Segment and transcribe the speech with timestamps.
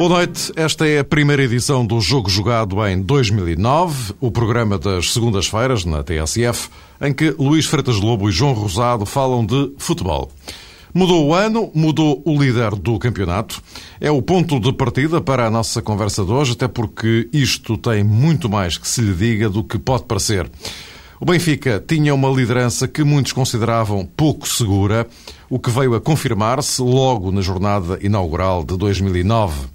[0.00, 5.12] Boa noite, esta é a primeira edição do Jogo Jogado em 2009, o programa das
[5.12, 6.70] segundas-feiras na TSF,
[7.02, 10.32] em que Luís Freitas Lobo e João Rosado falam de futebol.
[10.94, 13.62] Mudou o ano, mudou o líder do campeonato.
[14.00, 18.02] É o ponto de partida para a nossa conversa de hoje, até porque isto tem
[18.02, 20.50] muito mais que se lhe diga do que pode parecer.
[21.22, 25.06] O Benfica tinha uma liderança que muitos consideravam pouco segura,
[25.50, 29.66] o que veio a confirmar-se logo na jornada inaugural de 2009.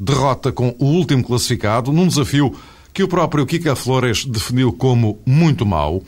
[0.00, 2.56] Derrota com o último classificado num desafio
[2.90, 6.02] que o próprio Kika Flores definiu como muito mau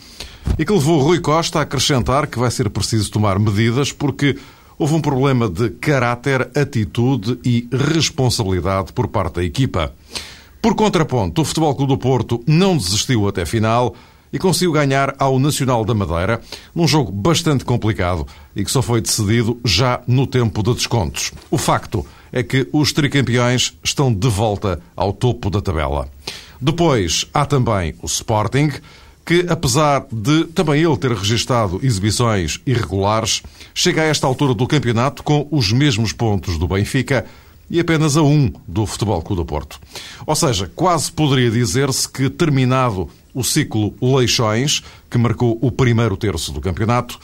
[0.59, 4.39] e que levou Rui Costa a acrescentar que vai ser preciso tomar medidas porque
[4.79, 9.95] houve um problema de caráter, atitude e responsabilidade por parte da equipa.
[10.63, 13.95] Por contraponto, o Futebol Clube do Porto não desistiu até final
[14.33, 16.41] e conseguiu ganhar ao Nacional da Madeira
[16.75, 21.33] num jogo bastante complicado e que só foi decidido já no tempo de descontos.
[21.51, 26.09] O facto é que os tricampeões estão de volta ao topo da tabela.
[26.61, 28.73] Depois há também o Sporting,
[29.25, 33.43] que apesar de também ele ter registado exibições irregulares,
[33.75, 37.27] chega a esta altura do campeonato com os mesmos pontos do Benfica
[37.69, 39.81] e apenas a um do Futebol Clube do Porto.
[40.25, 46.51] Ou seja, quase poderia dizer-se que terminado o ciclo Leixões, que marcou o primeiro terço
[46.51, 47.21] do campeonato,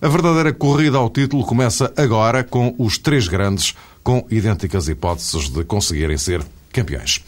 [0.00, 5.64] a verdadeira corrida ao título começa agora com os três grandes com idênticas hipóteses de
[5.64, 7.20] conseguirem ser campeões.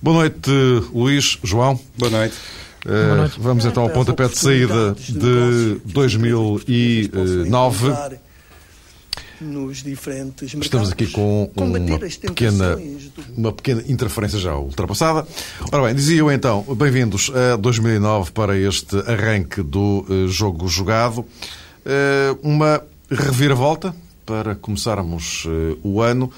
[0.00, 0.50] Boa noite,
[0.94, 1.78] Luís, João.
[1.98, 2.34] Boa noite.
[2.86, 3.34] Uh, Boa noite.
[3.38, 7.92] Vamos então ao pontapé de saída de 2009
[9.40, 10.88] nos diferentes mercados.
[10.88, 12.78] Estamos aqui com uma pequena,
[13.36, 15.26] uma pequena interferência já ultrapassada.
[15.72, 21.20] Ora bem, dizia eu então, bem-vindos a 2009 para este arranque do uh, jogo jogado.
[21.20, 23.94] Uh, uma reviravolta
[24.24, 26.30] para começarmos uh, o ano.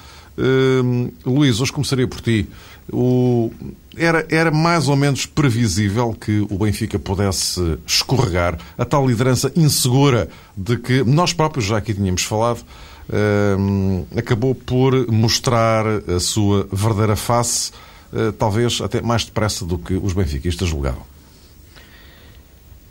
[1.25, 2.47] Luís, hoje começaria por ti.
[2.91, 3.51] O...
[3.97, 10.29] Era, era mais ou menos previsível que o Benfica pudesse escorregar a tal liderança insegura
[10.55, 12.63] de que nós próprios já aqui tínhamos falado,
[14.15, 17.71] acabou por mostrar a sua verdadeira face,
[18.13, 21.03] uh, talvez até mais depressa do que os benfiquistas julgavam.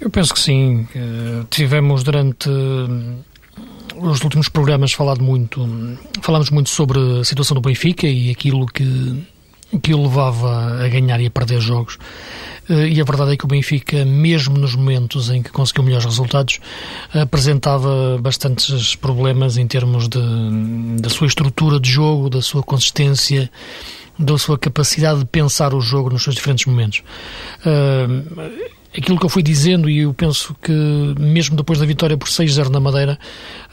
[0.00, 0.86] Eu penso que sim.
[0.94, 2.48] Uh, tivemos durante
[3.96, 5.66] os últimos programas falado muito,
[6.22, 9.24] falamos muito sobre a situação do Benfica e aquilo que,
[9.82, 11.98] que o levava a ganhar e a perder jogos.
[12.68, 16.06] Eh, e a verdade é que o Benfica, mesmo nos momentos em que conseguiu melhores
[16.06, 16.60] resultados,
[17.12, 20.20] apresentava bastantes problemas em termos de,
[21.00, 23.50] da sua estrutura de jogo, da sua consistência,
[24.18, 27.02] da sua capacidade de pensar o jogo nos seus diferentes momentos.
[27.64, 28.50] Uh,
[28.96, 30.72] aquilo que eu fui dizendo, e eu penso que
[31.18, 33.18] mesmo depois da vitória por 6-0 na Madeira,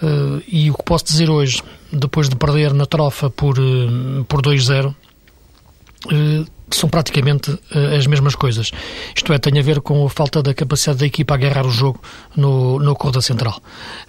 [0.04, 3.56] uh, e o que posso dizer hoje, depois de perder na trofa por,
[4.28, 4.96] por 2-0, uh,
[6.70, 8.72] são praticamente uh, as mesmas coisas.
[9.16, 11.72] Isto é, tem a ver com a falta da capacidade da equipa a agarrar o
[11.72, 12.02] jogo
[12.36, 13.62] no, no corda central.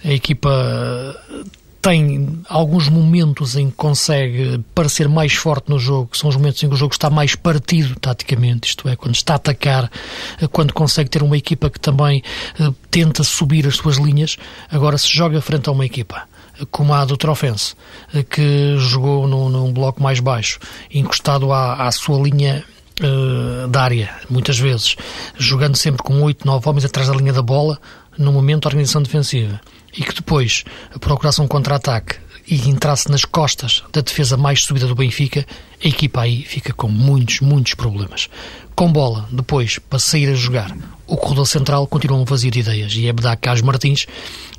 [0.03, 1.45] A equipa uh,
[1.81, 6.61] tem alguns momentos em que consegue parecer mais forte no jogo, que são os momentos
[6.61, 9.89] em que o jogo está mais partido taticamente, isto é, quando está a atacar,
[10.51, 12.21] quando consegue ter uma equipa que também
[12.91, 14.37] tenta subir as suas linhas.
[14.69, 16.27] Agora, se joga frente a uma equipa
[16.71, 17.75] como a do Trofense,
[18.29, 20.59] que jogou num, num bloco mais baixo,
[20.91, 22.63] encostado à, à sua linha
[23.01, 24.95] uh, da área, muitas vezes,
[25.37, 27.79] jogando sempre com 8, 9 homens atrás da linha da bola,
[28.17, 29.59] no momento da organização defensiva,
[29.95, 30.63] e que depois
[30.99, 32.15] procurasse um contra-ataque
[32.47, 35.45] e entrasse nas costas da defesa mais subida do Benfica,
[35.83, 38.29] a equipa aí fica com muitos, muitos problemas.
[38.75, 40.75] Com bola, depois, para sair a jogar,
[41.05, 44.05] o corredor central continua um vazio de ideias e Ebda Cas Martins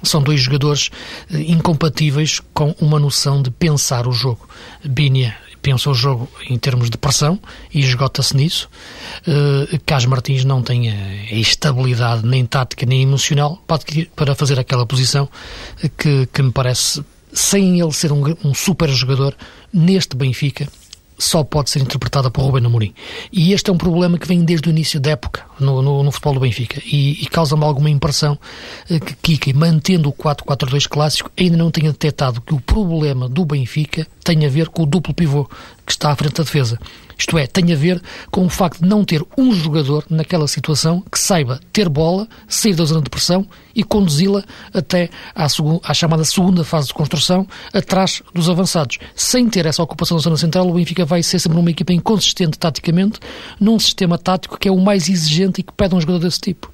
[0.03, 0.91] são dois jogadores
[1.33, 4.49] eh, incompatíveis com uma noção de pensar o jogo.
[4.85, 7.39] Binia pensa o jogo em termos de pressão
[7.73, 8.69] e esgota-se nisso.
[9.27, 13.81] Uh, Cas Martins não tem a, a, estabilidade nem tática nem emocional para,
[14.15, 15.29] para fazer aquela posição
[15.97, 19.35] que, que me parece sem ele ser um, um super jogador,
[19.73, 20.69] neste Benfica,
[21.19, 22.95] só pode ser interpretada por Ruben Amorim.
[23.33, 26.13] E este é um problema que vem desde o início da época no, no, no
[26.13, 28.39] futebol do Benfica e, e causa-me alguma impressão
[28.89, 33.45] eh, que Kika, mantendo o 4-4-2 clássico, ainda não tenha detectado que o problema do
[33.45, 35.45] Benfica tem a ver com o duplo pivô
[35.85, 36.79] que está à frente da defesa.
[37.19, 38.01] Isto é, tem a ver
[38.31, 42.75] com o facto de não ter um jogador naquela situação que saiba ter bola, sair
[42.75, 48.23] da zona de pressão e conduzi-la até à, à, chamada segunda fase de construção, atrás
[48.33, 48.99] dos avançados.
[49.17, 52.59] Sem ter essa ocupação da zona central, o Benfica vai ser sempre uma equipa inconsistente
[52.59, 53.19] taticamente,
[53.59, 56.73] num sistema tático que é o mais exigente e que pede um jogador desse tipo.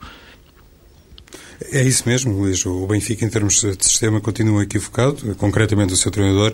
[1.73, 2.65] É isso mesmo, Luís.
[2.67, 5.35] O Benfica, em termos de sistema, continua equivocado.
[5.37, 6.53] Concretamente, o seu treinador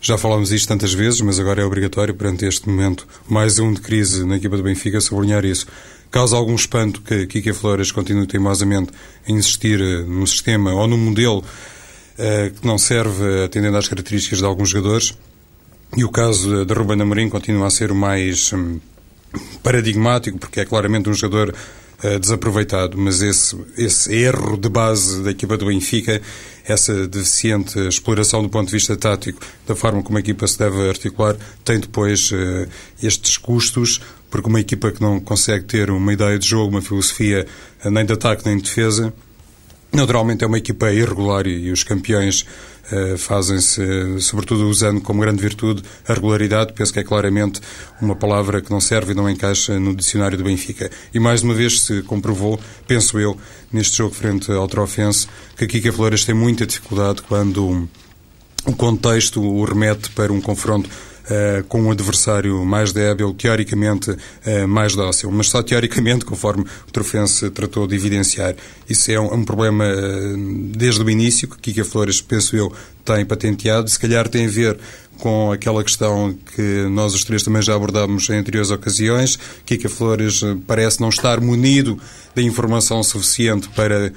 [0.00, 3.80] Já falámos isto tantas vezes, mas agora é obrigatório, perante este momento, mais um de
[3.80, 5.66] crise na equipa do Benfica, sublinhar isso.
[6.10, 8.92] Causa algum espanto que Kika Flores continue teimosamente
[9.28, 14.38] a insistir eh, num sistema ou num modelo uh, que não serve atendendo às características
[14.38, 15.18] de alguns jogadores.
[15.96, 18.78] E o caso de Ruben Amorim continua a ser o mais um,
[19.62, 21.54] paradigmático, porque é claramente um jogador
[22.20, 26.22] desaproveitado, mas esse, esse erro de base da equipa do Benfica,
[26.64, 30.88] essa deficiente exploração do ponto de vista tático, da forma como a equipa se deve
[30.88, 32.68] articular, tem depois uh,
[33.02, 34.00] estes custos,
[34.30, 37.46] porque uma equipa que não consegue ter uma ideia de jogo, uma filosofia,
[37.84, 39.12] uh, nem de ataque nem de defesa,
[39.92, 42.46] naturalmente é uma equipa irregular e, e os campeões
[43.18, 47.60] fazem-se, sobretudo usando como grande virtude a regularidade, penso que é claramente
[48.00, 50.90] uma palavra que não serve e não encaixa no dicionário do Benfica.
[51.12, 53.36] E mais uma vez se comprovou, penso eu,
[53.72, 55.26] neste jogo frente ao Trofense,
[55.56, 57.88] que a Kika Flores tem muita dificuldade quando
[58.64, 60.88] o contexto o remete para um confronto
[61.68, 67.50] com um adversário mais débil, teoricamente uh, mais dócil, mas só teoricamente, conforme o Trofense
[67.50, 68.54] tratou de evidenciar.
[68.88, 70.36] Isso é um, um problema uh,
[70.74, 72.72] desde o início, que Kika Flores, penso eu,
[73.04, 74.78] tem patenteado, se calhar tem a ver
[75.18, 79.38] com aquela questão que nós os três também já abordámos em anteriores ocasiões.
[79.66, 81.98] Kika Flores parece não estar munido
[82.34, 84.12] da informação suficiente para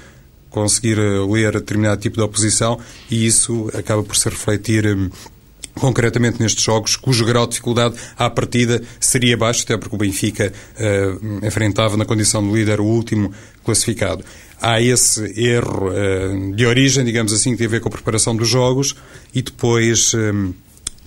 [0.50, 0.98] conseguir
[1.30, 2.78] ler determinado tipo de oposição
[3.10, 4.86] e isso acaba por se refletir
[5.76, 10.52] concretamente nestes jogos, cujo grau de dificuldade à partida seria baixo, até porque o Benfica
[10.52, 13.32] uh, enfrentava na condição de líder o último
[13.64, 14.24] classificado.
[14.62, 18.36] Há esse erro uh, de origem, digamos assim, que tem a ver com a preparação
[18.36, 18.96] dos jogos
[19.34, 20.14] e depois.
[20.14, 20.54] Um,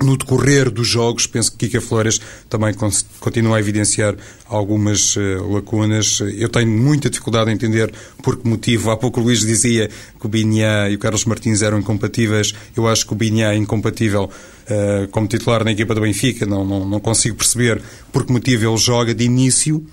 [0.03, 2.75] no decorrer dos jogos, penso que Kika Flores também
[3.21, 6.21] continua a evidenciar algumas uh, lacunas.
[6.21, 8.91] Eu tenho muita dificuldade em entender por que motivo.
[8.91, 9.89] Há pouco o Luís dizia
[10.19, 12.53] que o Binha e o Carlos Martins eram incompatíveis.
[12.77, 14.29] Eu acho que o Binha é incompatível
[14.65, 16.47] uh, como titular na equipa do Benfica.
[16.47, 17.81] Não, não, não consigo perceber
[18.13, 19.85] por que motivo ele joga de início.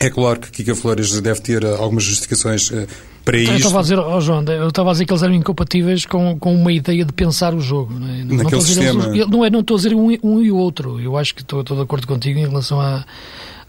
[0.00, 2.86] É claro que Kika Flores deve ter algumas justificações uh,
[3.24, 5.34] para então, eu Estava a dizer, oh João, eu estava a dizer que eles eram
[5.34, 7.94] incompatíveis com, com uma ideia de pensar o jogo.
[7.94, 8.22] Não é?
[8.22, 9.06] Naquele não sistema.
[9.06, 11.00] Eles, não, é, não estou a dizer um, um, e o outro.
[11.00, 13.04] Eu acho que estou, estou de acordo contigo em relação a à,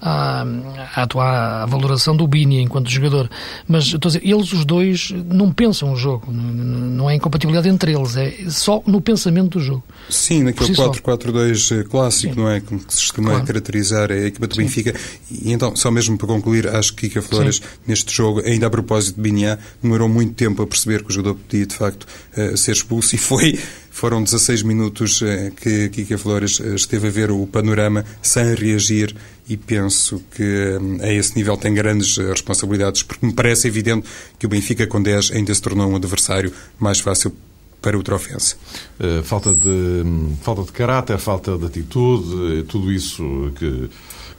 [0.02, 3.30] à, tua, à valoração do Bini enquanto jogador.
[3.68, 7.94] Mas estou a dizer, eles os dois não pensam o jogo, não é incompatibilidade entre
[7.94, 9.84] eles, é só no pensamento do jogo.
[10.10, 12.40] Sim, naquele si 4-4-2 eh, clássico, Sim.
[12.40, 12.60] não é?
[12.60, 13.46] Que se costuma claro.
[13.46, 14.62] caracterizar a equipa do Sim.
[14.62, 14.96] Benfica.
[15.32, 17.62] E então, só mesmo para concluir, acho que Kika Flores, Sim.
[17.88, 21.36] neste jogo, ainda a propósito de Biniá, demorou muito tempo a perceber que o jogador
[21.36, 22.06] podia, de facto,
[22.38, 23.60] uh, ser expulso e foi
[23.96, 29.16] foram 16 minutos uh, que Kika Flores esteve a ver o panorama sem reagir
[29.48, 34.08] e penso que hum, a esse nível tem grandes eh, responsabilidades, porque me parece evidente
[34.40, 37.36] que o Benfica com 10 ainda se tornou um adversário mais fácil
[37.82, 38.56] para o Trofense.
[39.00, 43.90] Uh, falta, de, hum, falta de caráter, falta de atitude, tudo isso que,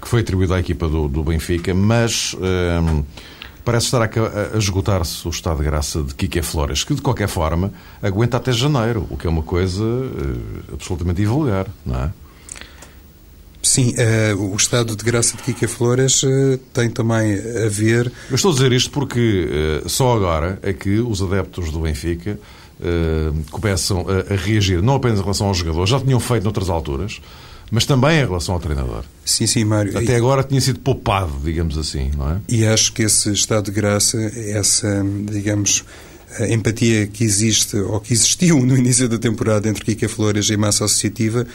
[0.03, 3.05] que foi atribuído à equipa do, do Benfica, mas uh,
[3.65, 7.29] parece estar a, a esgotar-se o estado de graça de Kike Flores, que de qualquer
[7.29, 7.73] forma
[8.03, 9.85] aguenta até janeiro, o que é uma coisa
[10.73, 12.11] absolutamente invulgar, não é?
[13.67, 18.11] Sim, uh, o estado de graça de Kika Flores uh, tem também a ver.
[18.31, 22.39] Eu estou a dizer isto porque uh, só agora é que os adeptos do Benfica
[23.51, 27.23] começam a, a, reagir, não apenas em relação aos jogadores, já tinham feito noutras alturas,
[27.71, 29.03] mas também em relação ao treinador.
[29.25, 29.97] Sim, sim, Mário.
[29.99, 32.39] Até agora tinha sido poupado, digamos assim, não é?
[32.49, 35.85] E acho que esse estado de graça, essa, digamos,
[36.39, 40.55] a empatia que existe ou que existiu no início da temporada entre Kika Flores e
[40.55, 41.47] a massa associativa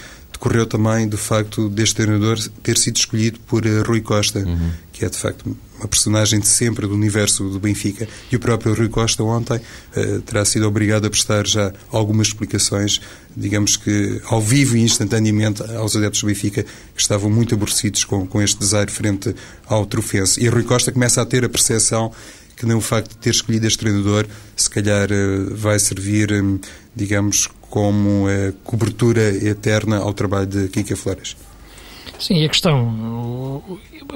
[0.41, 4.71] decorreu também do facto deste treinador ter sido escolhido por uh, Rui Costa, uhum.
[4.91, 8.07] que é de facto uma personagem de sempre do universo do Benfica.
[8.31, 13.00] E o próprio Rui Costa ontem uh, terá sido obrigado a prestar já algumas explicações,
[13.38, 18.25] digamos que ao vivo e instantaneamente aos adeptos do Benfica que estavam muito aborrecidos com,
[18.25, 19.36] com este desaire frente
[19.67, 20.43] ao Trofense.
[20.43, 22.12] E Rui Costa começa a ter a percepção
[22.55, 26.29] que nem o facto de ter escolhido este treinador se calhar uh, vai servir,
[26.95, 31.38] digamos, como é, cobertura eterna ao trabalho de Kika Flores.
[32.20, 33.63] Sim, e a questão,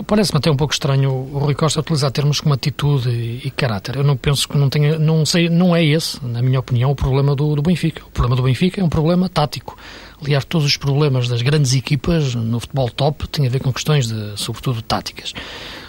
[0.05, 3.95] parece-me até um pouco estranho o Rui Costa utilizar termos como atitude e, e, caráter.
[3.95, 6.95] Eu não penso que não tenha, não sei, não é esse, na minha opinião, o
[6.95, 8.03] problema do, do Benfica.
[8.05, 9.75] O problema do Benfica é um problema tático.
[10.21, 14.07] Aliás, todos os problemas das grandes equipas no futebol top têm a ver com questões
[14.07, 15.33] de, sobretudo, táticas.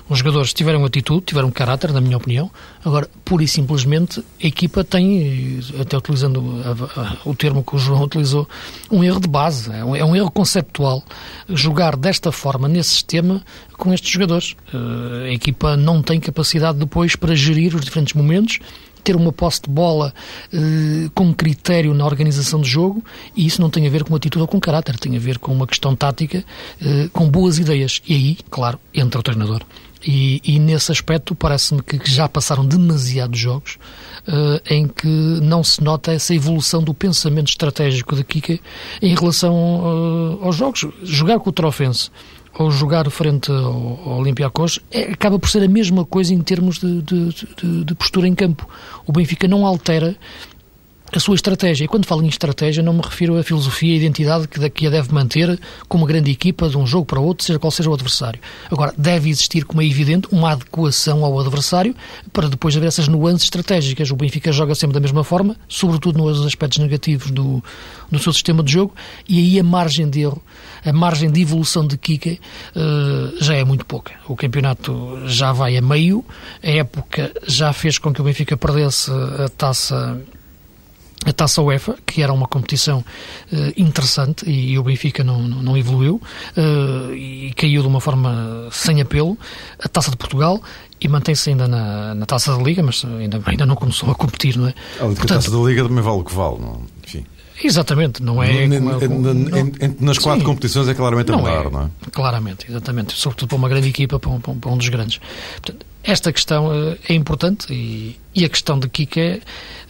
[0.09, 2.51] Os jogadores tiveram atitude, tiveram caráter, na minha opinião.
[2.85, 6.43] Agora, pura e simplesmente, a equipa tem, até utilizando
[7.25, 8.49] o termo que o João utilizou,
[8.91, 11.03] um erro de base, é um, é um, erro conceptual.
[11.49, 13.43] Jogar desta forma, nesse sistema,
[13.77, 14.55] com estes jogadores.
[14.73, 18.61] Uh, a equipa não tem capacidade depois para gerir os diferentes momentos
[19.07, 20.13] ter uma posse de bola
[20.53, 23.05] uh, com critério na organização do jogo,
[23.37, 25.53] e isso não tem a ver com atitude ou com caráter, tem a ver com
[25.53, 26.45] uma questão tática,
[26.83, 28.03] uh, com boas ideias.
[28.09, 29.63] E aí, claro, entra o treinador.
[30.07, 33.77] E, e nesse aspecto parece-me que já passaram demasiados jogos
[34.29, 38.61] uh, em que não se nota essa evolução do pensamento estratégico de Kika
[39.03, 40.87] em relação uh, aos jogos.
[41.03, 42.11] Jogar com o Trofense
[42.59, 46.79] ou jogar frente ao, ao Olympiacos é, acaba por ser a mesma coisa em termos
[46.79, 48.69] de, de, de, de postura em campo.
[49.07, 50.17] O Benfica não altera
[51.13, 51.85] a sua estratégia.
[51.85, 54.91] E quando falo em estratégia, não me refiro à filosofia e identidade que daqui a
[54.91, 55.59] deve manter
[55.89, 58.41] como grande equipa de um jogo para outro, seja qual seja o adversário.
[58.71, 61.95] Agora, deve existir, como é evidente, uma adequação ao adversário
[62.33, 64.11] para depois haver essas nuances estratégicas.
[64.11, 67.63] O Benfica joga sempre da mesma forma, sobretudo nos aspectos negativos do,
[68.11, 68.95] do seu sistema de jogo,
[69.29, 70.43] e aí a margem de erro,
[70.85, 72.41] a margem de evolução de Kike
[72.75, 74.13] uh, já é muito pouca.
[74.29, 76.25] O campeonato já vai a meio,
[76.63, 80.21] a época já fez com que o Benfica perdesse a taça
[81.27, 85.63] a Taça UEFA, que era uma competição uh, interessante e, e, o Benfica não, não,
[85.63, 86.21] não evoluiu
[86.57, 89.37] uh, e caiu de uma forma sem apelo.
[89.79, 90.63] A Taça de Portugal
[91.01, 94.57] e mantém-se ainda na, na Taça da Liga, mas ainda, ainda não começou a competir,
[94.57, 94.75] não é?
[94.99, 96.83] Portanto, a Taça da Liga também vale o que vale, não?
[97.05, 97.25] enfim.
[97.63, 98.65] Exatamente, não é.
[98.65, 98.81] N
[99.99, 101.91] nas quatro sim, competições é claramente a melhor, é, não é?
[102.13, 103.15] Claramente, exatamente.
[103.15, 105.21] Sobretudo para uma grande equipa, para um, para um dos grandes.
[105.63, 109.41] Portanto, esta questão uh, é importante e, e, a questão de Kika,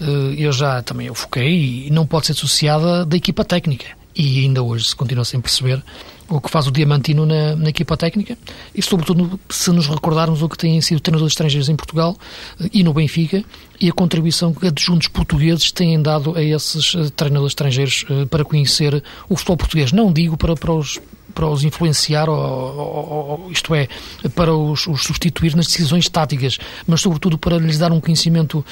[0.00, 0.04] uh,
[0.36, 3.86] eu já também eu foquei e não pode ser associada da equipa técnica.
[4.14, 5.82] E ainda hoje se continua sem perceber
[6.26, 8.36] o que faz o Diamantino na, na, equipa técnica
[8.74, 12.16] e, sobretudo, se nos recordarmos o que têm sido treinadores estrangeiros em Portugal
[12.58, 13.44] uh, e no Benfica
[13.78, 19.36] e a contribuição que adjuntos portugueses têm dado a esses treinadores estrangeiros para conhecer o
[19.36, 19.92] futebol português.
[19.92, 20.98] Não digo para, para os
[21.36, 23.86] para os influenciar, ou, ou, isto é,
[24.34, 28.64] para os, os substituir nas decisões táticas, mas sobretudo para lhes dar um conhecimento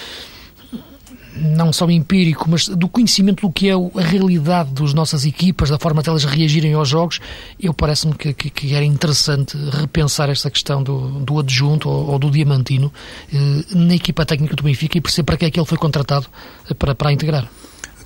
[1.37, 5.78] não só empírico, mas do conhecimento do que é a realidade das nossas equipas, da
[5.78, 7.21] forma de elas reagirem aos jogos,
[7.61, 12.18] eu parece-me que, que, que, era interessante repensar esta questão do, do adjunto ou, ou
[12.18, 12.92] do diamantino
[13.33, 16.26] eh, na equipa técnica do Benfica e perceber para que é que ele foi contratado
[16.78, 17.49] para, para a integrar.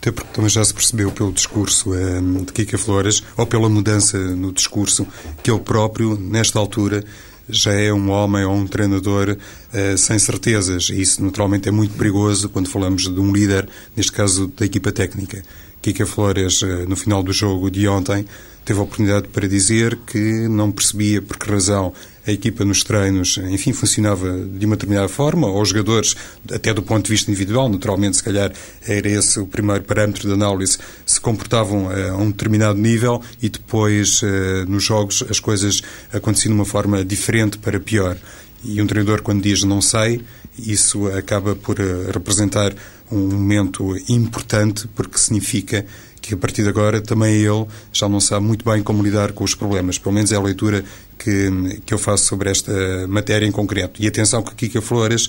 [0.00, 4.16] Até porque também já se percebeu pelo discurso eh, de Kika Flores, ou pela mudança
[4.16, 5.06] no discurso,
[5.42, 7.04] que ele próprio, nesta altura,
[7.48, 9.36] já é um homem ou um treinador
[9.72, 10.88] eh, sem certezas.
[10.90, 14.92] E isso, naturalmente, é muito perigoso quando falamos de um líder, neste caso da equipa
[14.92, 15.42] técnica.
[15.80, 18.24] Kika Flores, eh, no final do jogo de ontem,
[18.64, 21.92] teve a oportunidade para dizer que não percebia por que razão
[22.28, 26.14] a equipa nos treinos, enfim, funcionava de uma determinada forma, os jogadores,
[26.52, 28.52] até do ponto de vista individual, naturalmente, se calhar
[28.86, 34.20] era esse o primeiro parâmetro de análise, se comportavam a um determinado nível e depois,
[34.22, 35.82] eh, nos jogos, as coisas
[36.12, 38.16] aconteciam de uma forma diferente para pior.
[38.62, 40.20] E um treinador, quando diz não sei,
[40.58, 42.74] isso acaba por eh, representar
[43.10, 45.86] um momento importante, porque significa
[46.20, 49.44] que a partir de agora também ele já não sabe muito bem como lidar com
[49.44, 49.98] os problemas.
[49.98, 50.84] Pelo menos é a leitura
[51.18, 52.72] que, que eu faço sobre esta
[53.08, 54.02] matéria em concreto.
[54.02, 55.28] E atenção que Kika Flores,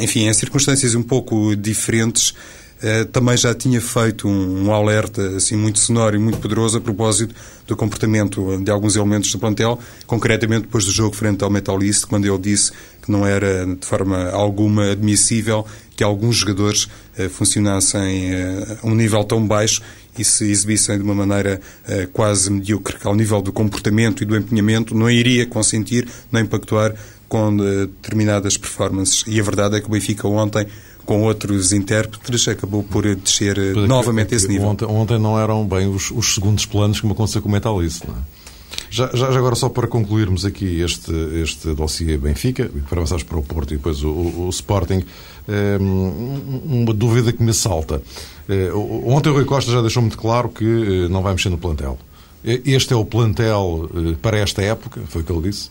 [0.00, 2.34] enfim, em circunstâncias um pouco diferentes,
[2.82, 6.80] eh, também já tinha feito um, um, alerta assim muito sonoro e muito poderoso a
[6.80, 7.32] propósito
[7.64, 12.26] do comportamento de alguns elementos do plantel, concretamente depois do jogo frente ao Metalist, quando
[12.26, 15.64] ele disse que não era de forma alguma admissível
[15.94, 19.80] que alguns jogadores eh, funcionassem eh, a um nível tão baixo
[20.18, 24.26] e se exibissem de uma maneira uh, quase medíocre, que ao nível do comportamento e
[24.26, 26.94] do empenhamento não iria consentir nem pactuar
[27.28, 29.24] com uh, determinadas performances.
[29.26, 30.66] E a verdade é que o Benfica ontem
[31.04, 34.68] com outros intérpretes, acabou por descer uh, novamente esse nível.
[34.68, 38.06] Ontem, ontem, não eram bem os, os segundos planos que me aconteceu com o Metalice,
[38.06, 38.41] não é?
[38.90, 41.12] Já, já, agora, só para concluirmos aqui este,
[41.42, 45.02] este dossiê Benfica, para avançarmos para o Porto e depois o, o, o Sporting,
[45.48, 48.02] uma dúvida que me salta.
[48.48, 51.58] Eh, ontem o Rui Costa já deixou muito claro que eh, não vai mexer no
[51.58, 51.98] plantel.
[52.44, 55.70] Este é o plantel eh, para esta época, foi o que ele disse.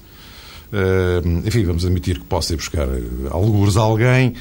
[1.44, 2.88] Enfim, vamos admitir que possa ir buscar
[3.30, 4.36] alguns alguém,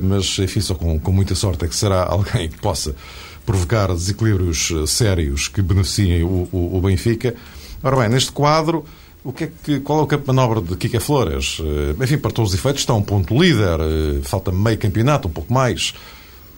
[0.00, 2.96] mas enfim, só com, com muita sorte é que será alguém que possa
[3.44, 7.34] provocar desequilíbrios sérios que beneficiem o, o Benfica.
[7.82, 8.84] Ora bem, neste quadro,
[9.24, 11.58] o que é que, qual é o campo de manobra de Kika Flores?
[11.60, 15.30] Eh, enfim, para todos os efeitos, está um ponto líder, eh, falta meio campeonato, um
[15.30, 15.94] pouco mais,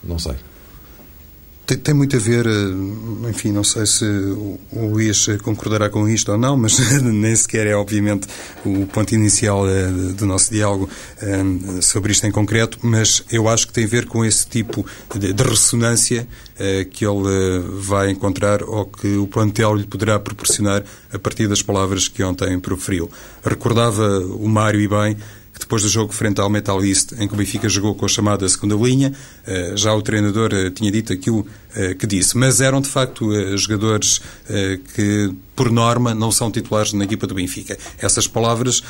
[0.03, 0.35] não sei.
[1.65, 6.29] Tem, tem, muito a ver, eh, enfim, não sei se o Luís concordará com isto
[6.29, 8.27] ou não, mas nem sequer é, obviamente,
[8.65, 10.89] o ponto inicial eh, do nosso diálogo
[11.21, 11.41] eh,
[11.81, 15.31] sobre isto em concreto, mas eu acho que tem a ver com esse tipo de,
[15.31, 16.27] de ressonância
[16.91, 22.07] que ele vai encontrar ou que o plantel lhe poderá proporcionar a partir das palavras
[22.07, 23.09] que ontem proferiu.
[23.43, 25.17] Recordava o Mário e bem
[25.53, 28.07] que depois do jogo frente ao Metal East, em que o Benfica jogou com a
[28.07, 29.13] chamada segunda linha,
[29.45, 31.45] eh, já o treinador eh, tinha dito aquilo
[31.75, 32.35] eh, que disse.
[32.35, 34.21] Mas eram, de facto, jogadores
[34.95, 37.77] que, por norma, não são titulares na equipa do Benfica.
[37.97, 38.83] Essas palavras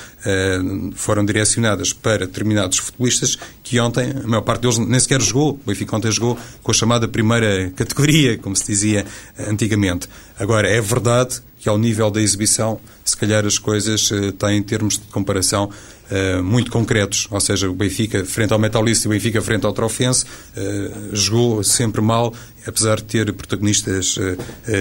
[0.96, 5.52] foram direcionadas para determinados futebolistas que ontem, a maior parte deles nem sequer jogou.
[5.52, 9.06] O Benfica ontem jogou com a chamada primeira categoria, como se dizia
[9.48, 10.08] antigamente.
[10.38, 14.96] Agora, é verdade que ao nível da exibição, se calhar as coisas têm, em termos
[14.96, 15.70] de comparação,
[16.12, 19.72] uh, muito concretos, ou seja, o Benfica frente ao Metalista e o Benfica frente ao
[19.72, 22.34] Trofense uh, jogou sempre mal,
[22.68, 24.18] apesar de ter protagonistas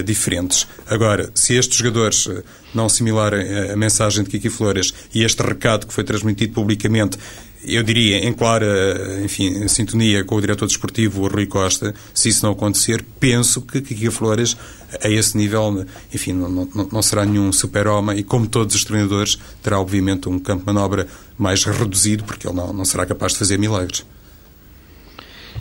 [0.05, 0.67] diferentes.
[0.87, 2.29] Agora, se estes jogadores
[2.73, 7.17] não assimilarem a mensagem de Kiki Flores e este recado que foi transmitido publicamente
[7.65, 12.45] eu diria, em clara enfim, sintonia com o diretor desportivo, o Rui Costa, se isso
[12.45, 14.57] não acontecer, penso que Kiki Flores,
[15.03, 19.37] a esse nível, enfim, não, não, não será nenhum super-homem e, como todos os treinadores,
[19.61, 23.39] terá, obviamente, um campo de manobra mais reduzido, porque ele não, não será capaz de
[23.39, 24.05] fazer milagres.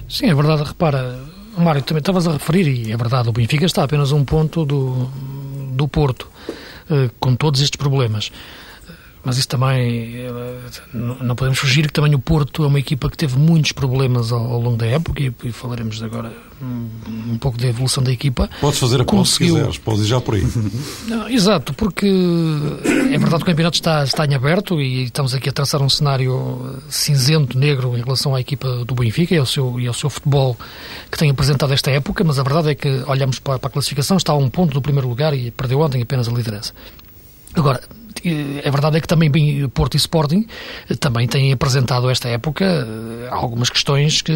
[0.09, 0.65] Sim, é verdade.
[0.65, 1.19] Repara,
[1.57, 5.11] Mário, também estavas a referir, e é verdade, o Benfica está apenas um ponto do,
[5.73, 6.29] do Porto,
[6.91, 8.31] eh, com todos estes problemas
[9.25, 10.59] mas isso também eh,
[10.93, 14.41] não podemos fugir que também o Porto é uma equipa que teve muitos problemas ao,
[14.41, 18.49] ao longo da época e, e falaremos agora um, pouco da evolução da equipa.
[18.61, 19.55] Podes fazer a conseguiu...
[19.55, 20.47] se quiseres, podes ir já por aí.
[21.07, 25.49] Não, exato, porque é verdade que o campeonato está, está em aberto e estamos aqui
[25.49, 29.79] a traçar um cenário cinzento, negro em relação à equipa do Benfica e ao seu,
[29.79, 30.57] e ao seu futebol
[31.11, 34.17] que tem apresentado esta época, mas a verdade é que olhamos para, para a classificação,
[34.17, 36.73] está a um ponto do primeiro lugar e perdeu ontem apenas a liderança.
[37.55, 37.81] Agora,
[38.65, 39.31] a verdade é que também
[39.69, 40.47] Porto e Sporting
[40.89, 44.33] eh, também têm apresentado esta época eh, algumas questões que,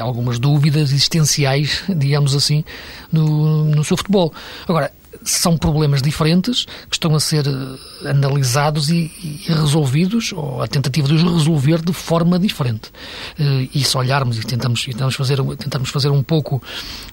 [0.00, 2.64] algumas dúvidas existenciais, digamos assim,
[3.12, 4.32] no, no seu futebol.
[4.68, 4.92] Agora,
[5.22, 11.06] são problemas diferentes que estão a ser eh, analisados e, e, resolvidos, ou a tentativa
[11.08, 12.90] de os resolver de forma diferente.
[13.38, 16.62] Eh, e se olharmos e tentamos, tentamos, fazer, tentamos fazer um pouco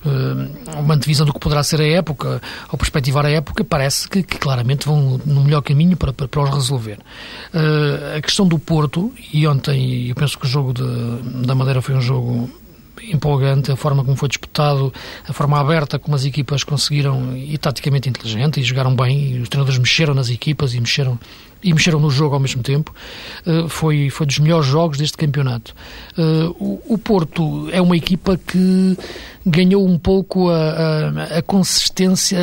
[0.05, 4.23] uh, uma antevisão do que poderá ser a época, ou perspectivar a época, parece que,
[4.23, 6.99] que claramente vão no melhor caminho para, para, para os resolver.
[8.15, 11.95] A questão do Porto, e ontem eu penso que o jogo de, da Madeira foi
[11.95, 12.49] um jogo
[13.03, 14.93] empolgante, a forma como foi disputado,
[15.27, 19.49] a forma aberta como as equipas conseguiram, e taticamente inteligente, e jogaram bem, e os
[19.49, 21.19] treinadores mexeram nas equipas e mexeram
[21.63, 22.93] e mexeram no jogo ao mesmo tempo,
[23.45, 25.73] uh, foi, foi dos melhores jogos deste campeonato.
[26.17, 28.97] Uh, o, o, Porto é uma equipa que
[29.45, 32.37] ganhou um pouco a, a, a consistência,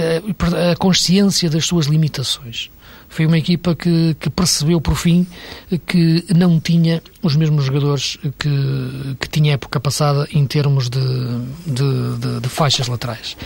[0.72, 2.70] a consciência das suas limitações.
[3.14, 5.24] Foi uma equipa que, que percebeu, por fim,
[5.86, 10.98] que não tinha os mesmos jogadores que, que tinha época passada em termos de,
[11.64, 13.36] de, de, de faixas laterais.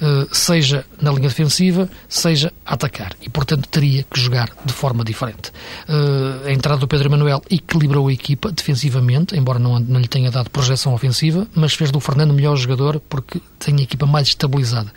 [0.00, 3.12] Uh, seja na linha defensiva, seja a atacar.
[3.20, 5.52] E, portanto, teria que jogar de forma diferente.
[5.86, 10.30] Uh, a entrada do Pedro Emanuel equilibrou a equipa defensivamente, embora não, não lhe tenha
[10.30, 14.90] dado projeção ofensiva, mas fez do Fernando melhor jogador porque tem a equipa mais estabilizada.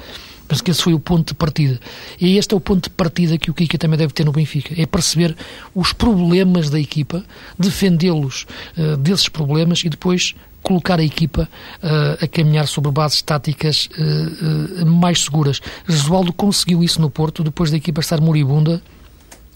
[0.52, 1.80] Penso que esse foi o ponto de partida.
[2.20, 4.76] E este é o ponto de partida que o Kika também deve ter no Benfica.
[4.78, 5.34] É perceber
[5.74, 7.24] os problemas da equipa,
[7.58, 8.46] defendê-los
[8.78, 11.48] uh, desses problemas e depois colocar a equipa
[11.82, 15.62] uh, a caminhar sobre bases táticas uh, mais seguras.
[15.88, 18.84] Jesualdo conseguiu isso no Porto, depois da equipa estar moribunda,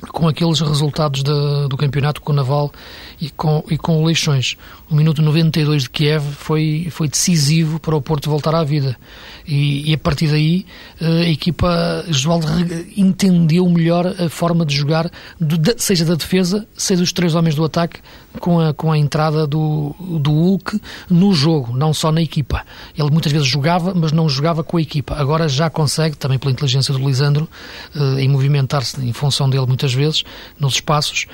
[0.09, 2.71] com aqueles resultados de, do campeonato com o Naval
[3.19, 4.57] e com, e com o Leixões.
[4.89, 8.97] O minuto 92 de Kiev foi, foi decisivo para o Porto voltar à vida.
[9.47, 10.65] E, e a partir daí
[10.99, 12.47] eh, a equipa Josualdo
[12.95, 15.09] entendeu melhor a forma de jogar,
[15.77, 17.99] seja da defesa, seja dos três homens do ataque,
[18.39, 22.63] com a, com a entrada do, do Hulk no jogo, não só na equipa.
[22.97, 25.15] Ele muitas vezes jogava, mas não jogava com a equipa.
[25.15, 27.47] Agora já consegue, também pela inteligência do Lisandro,
[27.95, 30.23] eh, em movimentar-se em função dele muitas vezes,
[30.59, 31.27] nos espaços,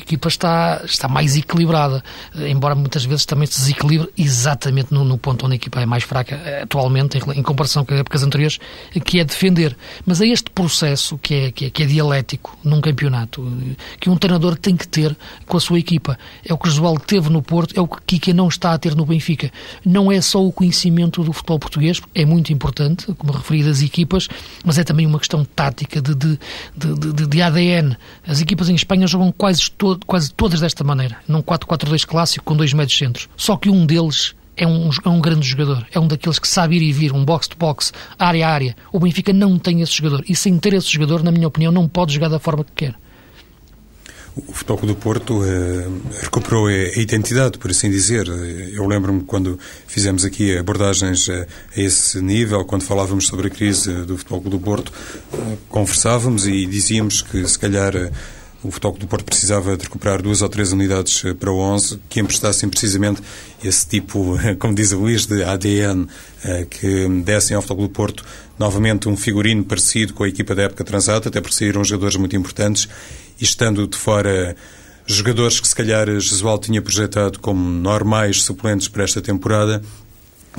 [0.00, 2.02] equipa está, está mais equilibrada,
[2.34, 6.04] embora muitas vezes também se desequilibre exatamente no, no ponto onde a equipa é mais
[6.04, 8.58] fraca eh, atualmente, em, em, comparação com as épocas anteriores,
[9.04, 9.76] que é defender.
[10.04, 14.10] Mas é este processo que é, que é, que é dialético num campeonato, eh, que
[14.10, 16.18] um treinador tem que ter com a sua equipa.
[16.44, 18.78] É o que o Josualdo teve no Porto, é o que Kika não está a
[18.78, 19.50] ter no Benfica.
[19.84, 24.28] Não é só o conhecimento do futebol português, é muito importante, como referi das equipas,
[24.64, 26.38] mas é também uma questão tática de, de,
[26.76, 27.96] de, de, de ADN.
[28.26, 29.60] As equipas em Espanha jogam quase
[30.06, 33.28] quase todas desta maneira, num 4-4-2 clássico com dois médios centros.
[33.36, 36.76] Só que um deles é um, é um grande jogador, é um daqueles que sabe
[36.76, 38.76] ir e vir, um box-to-box, área a área.
[38.92, 41.88] O Benfica não tem esse jogador e sem ter esse jogador, na minha opinião, não
[41.88, 42.94] pode jogar da forma que quer.
[44.46, 45.88] O Futebol do Porto eh,
[46.22, 48.28] recuperou a, identidade, por assim dizer.
[48.28, 51.46] Eu lembro-me quando fizemos aqui abordagens a, a,
[51.80, 54.92] esse nível, quando falávamos sobre a crise do Futebol do Porto,
[55.32, 58.12] eh, conversávamos e dizíamos que se calhar eh,
[58.68, 62.20] o Futebol do Porto precisava de recuperar duas ou três unidades para o 11 que
[62.20, 63.22] emprestassem precisamente
[63.64, 66.06] esse tipo, como diz o Luís, de ADN
[66.70, 68.24] que dessem ao Futebol do Porto
[68.58, 72.36] novamente um figurino parecido com a equipa da época transata, até porque saíram jogadores muito
[72.36, 72.88] importantes
[73.40, 74.54] e estando de fora
[75.06, 79.80] jogadores que se calhar Jesual tinha projetado como normais suplentes para esta temporada,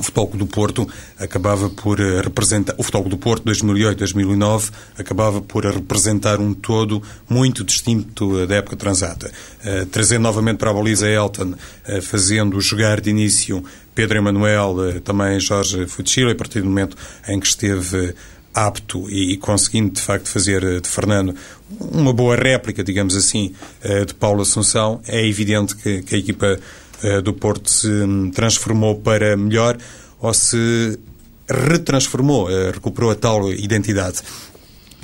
[0.00, 5.64] o Futebol do Porto acabava por eh, representar, o Futebol do Porto 2008-2009 acabava por
[5.64, 9.30] representar um todo muito distinto eh, da época transata.
[9.60, 11.54] Uh, trazendo novamente para a baliza Elton,
[12.02, 13.62] fazendo jogar de início
[13.94, 16.96] Pedro Emanuel, também Jorge Fuchila, a partir do momento
[17.28, 18.14] em que esteve
[18.54, 21.34] apto e, conseguindo de facto fazer de Fernando
[21.78, 23.54] uma boa réplica, digamos assim,
[24.06, 26.58] de Paulo Assunção, é evidente que, que a equipa eh,
[27.22, 29.76] do Porto se hum, transformou para melhor
[30.20, 30.98] ou se
[31.48, 34.18] retransformou, eh, recuperou a tal identidade.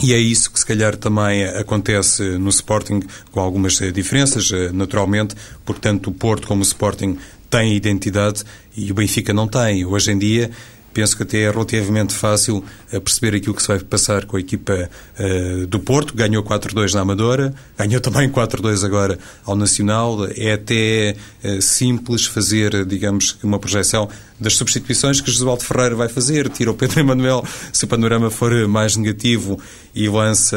[0.02, 3.00] E é isso que se calhar também acontece no Sporting,
[3.32, 8.44] com algumas eh, diferenças, naturalmente, porque tanto o Porto como o Sporting têm identidade
[8.76, 9.85] e o Benfica não tem.
[9.85, 10.50] Hoje em dia
[10.96, 14.40] penso que até é relativamente fácil eh, perceber aquilo que se vai passar com a
[14.40, 14.88] equipa
[15.20, 16.14] uh, do Porto.
[16.14, 20.26] Ganhou 4-2 na Amadora, ganhou também 4-2 agora ao Nacional.
[20.35, 24.09] É até uh, simples fazer, digamos, uma projeção
[24.40, 26.48] das substituições que Josualdo Ferreira vai fazer.
[26.48, 29.61] Tira o Pedro Emanuel se o panorama for mais negativo
[29.94, 30.56] e lança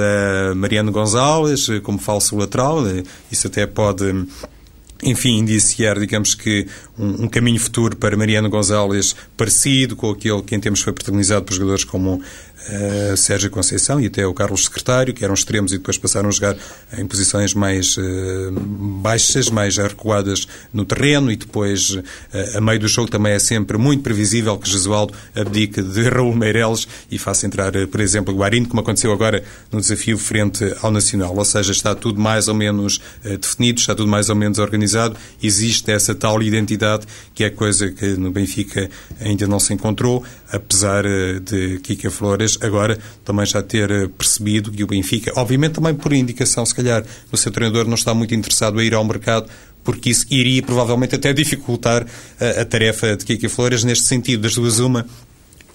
[0.56, 2.80] Mariano Gonzalez como falso lateral.
[3.30, 4.26] Isso até pode
[5.02, 6.68] enfim, indiciar, digamos que,
[7.00, 11.54] um, caminho futuro para Mariano Gonzalez parecido com aquele que em tempos foi protagonizado por
[11.54, 15.98] jogadores como uh, Sérgio Conceição e até o Carlos Secretário, que eram extremos e depois
[15.98, 16.58] passaram a jogar
[16.98, 18.52] em posições mais uh,
[19.02, 22.04] baixas, mais recuadas no terreno e depois, uh,
[22.56, 26.88] a meio do jogo, também é sempre muito previsível que Jesualdo abdique de Raul Meireles
[27.10, 31.34] e faça entrar, por exemplo, Guarino, como aconteceu agora no desafio frente ao Nacional.
[31.36, 35.92] Ou seja, está tudo mais ou menos definido, está tudo mais ou menos organizado, existe
[35.92, 36.89] essa tal identidade
[37.34, 41.04] que é coisa que no Benfica ainda não se encontrou, apesar
[41.44, 46.14] de Kika Flores agora também já ter eh, percebido que o Benfica, obviamente também por
[46.14, 49.50] indicação, se calhar, o seu treinador não está muito interessado a ir ao mercado,
[49.84, 52.06] porque isso iria provavelmente até dificultar
[52.40, 55.06] a, eh, a tarefa de Kiki Flores, neste sentido, das duas uma,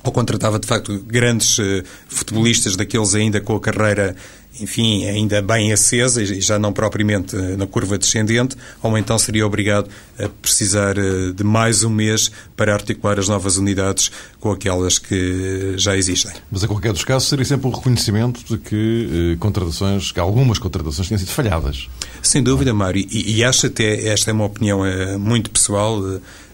[0.04, 4.14] ou contratava de facto grandes uh, futebolistas daqueles ainda com a carreira
[4.60, 9.46] enfim, ainda bem acesa e já não propriamente eh, na curva descendente, ou então seria
[9.46, 9.88] obrigado
[10.18, 15.74] a precisar eh, de mais um mês para articular as novas unidades com aquelas que
[15.76, 16.32] já existem.
[16.50, 20.58] Mas, em qualquer dos casos, seria sempre um reconhecimento de que eh, contratações, que algumas
[20.58, 21.88] contratações tinham sido falhadas.
[22.22, 24.80] Sem dúvida, Mário, e, e acho até, esta é uma opinião
[25.18, 26.00] muito pessoal,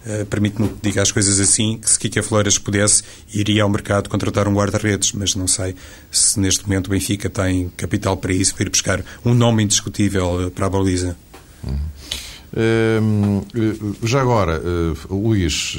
[0.06, 3.02] Uh, Permite-me que diga as coisas assim, que se Kika Flores pudesse,
[3.34, 5.74] iria ao mercado contratar um guarda-redes, mas não sei
[6.10, 10.46] se neste momento o Benfica tem capital para isso, para ir buscar um nome indiscutível
[10.46, 11.16] uh, para a baliza.
[11.62, 11.78] Uhum.
[12.52, 14.60] Uh, já agora,
[15.08, 15.76] Luís,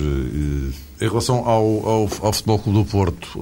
[1.02, 3.40] em relação ao, ao, ao, Futebol Clube do Porto,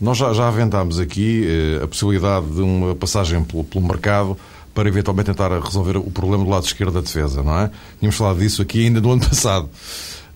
[0.00, 1.44] nós já, já aventámos aqui
[1.82, 4.38] a possibilidade de uma passagem pelo, pelo mercado
[4.74, 7.70] para eventualmente tentar resolver o problema do lado esquerdo da defesa, não é?
[7.98, 9.68] Tínhamos falado disso aqui ainda no ano passado.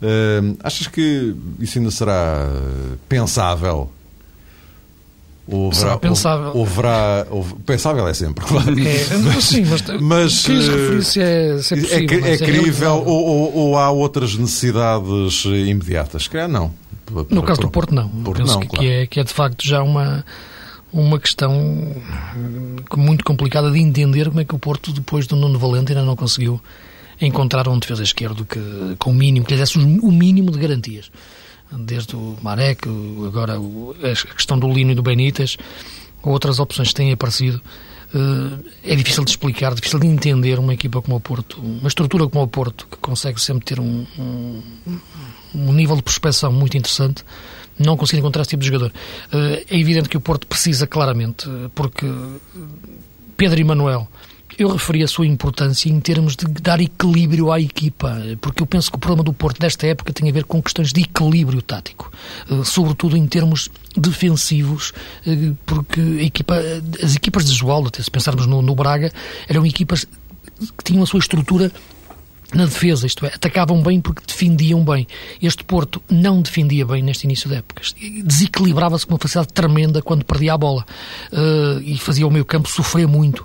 [0.03, 2.49] Uh, achas que isso ainda será
[3.09, 3.91] pensável?
[5.47, 6.53] Ou haverá, pensável.
[6.55, 8.75] Ou, haverá, ou, pensável é sempre, claro.
[8.81, 13.25] É, sim, mas, mas referir se é, se é, possível, é, é, é crível ou,
[13.25, 16.25] ou, ou, há outras necessidades imediatas?
[16.25, 16.73] Se não.
[17.29, 18.09] no caso do Porto, não.
[18.09, 18.89] Porto, Penso não, que, claro.
[18.89, 20.25] é, que é de facto já uma
[20.95, 21.53] uma questão
[22.97, 26.15] muito complicada de entender como é que o Porto, depois do Nuno Valente, ainda não
[26.15, 26.61] conseguiu
[27.21, 28.61] encontrar um defesa esquerdo que,
[28.99, 31.11] com o mínimo, que lhe desse o mínimo de garantias.
[31.73, 32.89] Desde o Marek,
[33.27, 35.57] agora a questão do Lino e do Benítez,
[36.23, 37.61] outras opções que têm aparecido.
[38.15, 42.29] Eh, é difícil de explicar, difícil de entender uma equipa como o Porto, uma estrutura
[42.29, 44.63] como o Porto, que consegue sempre ter um, um,
[45.53, 47.25] um nível de prospecção muito interessante,
[47.79, 48.93] não conseguir encontrar esse tipo de jogador.
[49.33, 52.07] Eh, é evidente que o Porto precisa claramente, eh, porque
[53.37, 54.09] Pedro e Manuel,
[54.57, 58.89] eu referi a sua importância em termos de dar equilíbrio à equipa, porque eu penso
[58.89, 62.13] que o problema do Porto desta época tem a ver com questões de equilíbrio tático,
[62.51, 64.93] eh, sobretudo em termos defensivos,
[65.67, 66.57] porque equipa,
[67.03, 69.13] as equipas de Joal, até se pensarmos no, no Braga,
[69.49, 70.05] eram equipas
[70.77, 71.73] que tinham a sua estrutura
[72.55, 75.07] na defesa, isto é, atacavam bem porque defendiam bem.
[75.43, 77.83] Este Porto não defendia bem neste início da época.
[78.25, 80.85] Desequilibrava-se com uma facilidade tremenda quando perdia a bola
[81.33, 83.41] uh, e fazia o meio campo sofrer muito.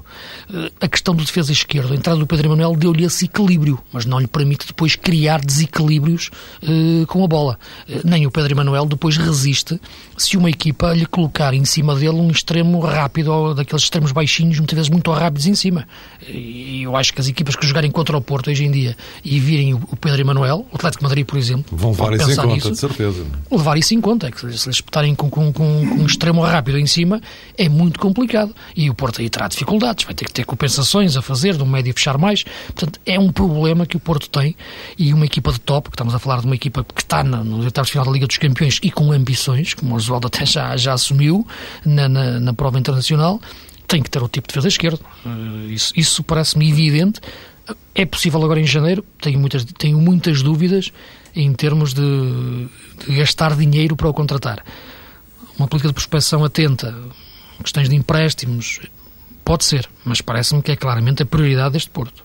[0.50, 4.06] Uh, a questão do defesa esquerdo, a entrada do Pedro Emanuel deu-lhe esse equilíbrio, mas
[4.06, 6.30] não lhe permite depois criar desequilíbrios
[6.64, 7.60] uh, com a bola.
[8.04, 9.80] nem o Pedro Emanuel depois resiste
[10.18, 14.58] se uma equipa lhe colocar em cima dele um extremo rápido ou daqueles extremos baixinhos,
[14.60, 15.88] muitas vezes muito rápidos em cima.
[16.28, 19.40] E eu acho que as equipas que jogarem contra o Porto hoje em dia e
[19.40, 22.72] virem o Pedro Emanuel, o Atlético Madrid, por exemplo, vão levar isso em conta, nisso,
[22.72, 23.26] de certeza.
[23.52, 26.78] Levar isso em conta, é que se eles espetarem com, com, com, um extremo rápido
[26.78, 27.22] em cima,
[27.58, 28.56] é muito complicado.
[28.76, 31.94] E o Porto aí terá dificuldades, vai ter que ter compensações a fazer, do médio
[31.94, 32.44] fechar mais.
[32.68, 34.56] Portanto, é um problema que o Porto tem
[34.98, 37.44] e uma equipa de top, que estamos a falar de uma equipa que está no,
[37.44, 40.76] no oitavos final da Liga dos Campeões e com ambições, como o Oswaldo até já,
[40.78, 41.46] já assumiu
[41.86, 43.40] na, na, na prova internacional,
[43.88, 45.00] tem que ter o tipo de defesa esquerdo.
[45.26, 47.20] Uh, isso, isso parece-me evidente.
[48.00, 50.94] É possível agora em janeiro, tenho muitas, tenho muitas dúvidas
[51.36, 52.70] em termos de,
[53.06, 54.64] de gastar dinheiro para o contratar.
[55.58, 56.96] Uma política de prospecção atenta,
[57.62, 58.80] questões de empréstimos,
[59.44, 62.24] pode ser, mas parece-me que é claramente a prioridade deste Porto.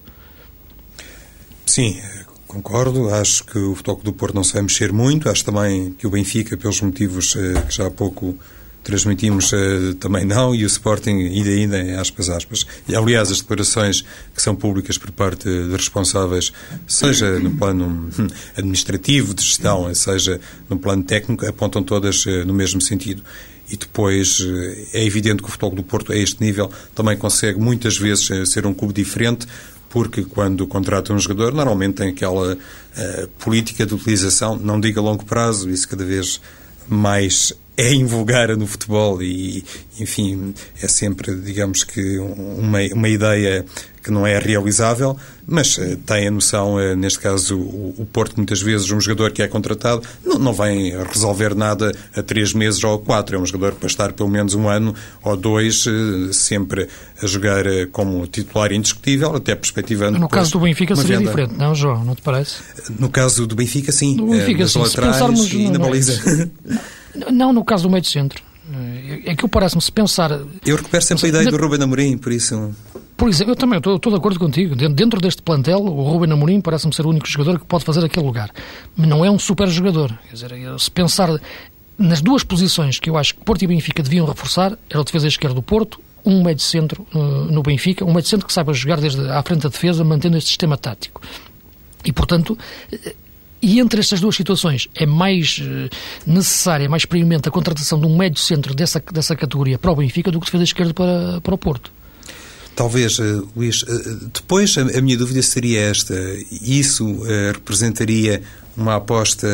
[1.66, 2.00] Sim,
[2.46, 3.12] concordo.
[3.12, 5.28] Acho que o Futebol do Porto não se vai mexer muito.
[5.28, 8.38] Acho também que o Benfica, pelos motivos eh, que já há pouco
[8.84, 12.66] transmitimos uh, também não, e o Sporting ainda ainda, aspas, aspas.
[12.86, 16.52] E, aliás, as declarações que são públicas por parte de responsáveis,
[16.86, 22.52] seja no plano hum, administrativo, de gestão, seja no plano técnico, apontam todas uh, no
[22.52, 23.22] mesmo sentido.
[23.70, 27.58] E depois uh, é evidente que o Futebol do Porto, a este nível, também consegue
[27.58, 29.46] muitas vezes ser um clube diferente,
[29.88, 32.58] porque quando contrata um jogador, normalmente tem aquela
[33.38, 36.40] política de utilização, não diga a longo prazo, isso cada vez
[36.88, 39.64] mais é invulgar no futebol e,
[39.98, 43.64] enfim, é sempre, digamos que, uma, uma ideia
[44.02, 48.36] que não é realizável, mas uh, tem a noção, uh, neste caso, o, o, Porto,
[48.36, 52.84] muitas vezes, um jogador que é contratado, não, não vem resolver nada a três meses
[52.84, 53.34] ou a quatro.
[53.34, 56.86] É um jogador para estar pelo menos um ano ou dois, uh, sempre
[57.22, 60.18] a jogar como titular indiscutível, até perspectivando.
[60.18, 61.30] No caso do Benfica seria venda.
[61.30, 62.04] diferente, não, João?
[62.04, 62.56] Não te parece?
[62.98, 64.16] No caso do Benfica, sim.
[64.16, 64.80] Do Benfica, sim.
[64.80, 65.18] laterais
[65.50, 66.50] e na baliza.
[67.32, 68.42] Não, no caso do meio de centro.
[69.24, 70.30] É que eu parece-me, se pensar...
[70.64, 72.74] Eu recupero sempre a ideia do Ruben Amorim, por isso...
[73.16, 74.74] Por exemplo, eu também estou, estou de acordo contigo.
[74.74, 78.26] Dentro deste plantel, o Ruben Amorim parece-me ser o único jogador que pode fazer aquele
[78.26, 78.50] lugar.
[78.96, 80.18] Mas não é um super jogador.
[80.28, 81.28] Quer dizer, se pensar
[81.96, 85.28] nas duas posições que eu acho que Porto e Benfica deviam reforçar, era o defesa
[85.28, 88.52] esquerdo do Porto, um meio de centro uh, no Benfica, um meio de centro que
[88.52, 91.20] saiba jogar desde à frente da defesa, mantendo este sistema tático.
[92.04, 92.58] E, portanto,
[93.64, 95.88] e entre estas duas situações é mais uh,
[96.26, 100.30] necessária, mais premente a contratação de um médio centro dessa, dessa categoria para o Benfica
[100.30, 101.90] do que defesa esquerda para, para o Porto.
[102.76, 106.14] Talvez, uh, Luís, uh, depois a, a, minha dúvida seria esta:
[106.50, 107.22] isso
[107.54, 108.42] representaria
[108.76, 109.46] uma aposta,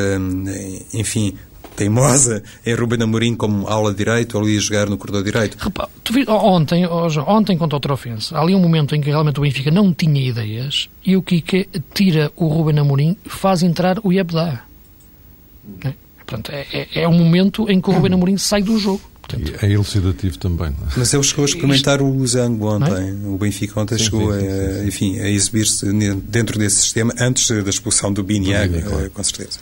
[0.94, 1.34] enfim,
[1.80, 5.56] teimosa em Ruben Amorim como aula direito ou ali a jogar no corredor direito?
[5.58, 9.38] Repa, tu vi, ontem, ontem contra o Trofense, há ali um momento em que realmente
[9.38, 14.12] o Benfica não tinha ideias e o Kike tira o Ruben Amorim faz entrar o
[14.12, 14.62] Iabda.
[15.84, 15.92] É?
[16.18, 19.00] Portanto, é, é, é um momento em que o Ruben Amorim sai do jogo.
[19.22, 20.68] Portanto, é elucidativo também.
[20.68, 20.92] É?
[20.96, 22.14] Mas ele chegou a experimentar Isto...
[22.14, 23.08] o Zango ontem.
[23.08, 23.26] É?
[23.26, 25.86] O Benfica ontem sim, chegou sim, sim, a, enfim, a exibir-se
[26.24, 29.10] dentro desse sistema antes da expulsão do Biniag, claro.
[29.10, 29.60] com certeza.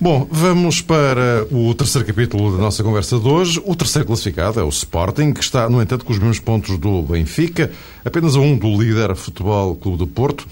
[0.00, 3.62] Bom, vamos para o terceiro capítulo da nossa conversa de hoje.
[3.64, 7.02] O terceiro classificado é o Sporting, que está, no entanto, com os mesmos pontos do
[7.02, 7.70] Benfica,
[8.04, 10.48] apenas a um do líder Futebol Clube do Porto.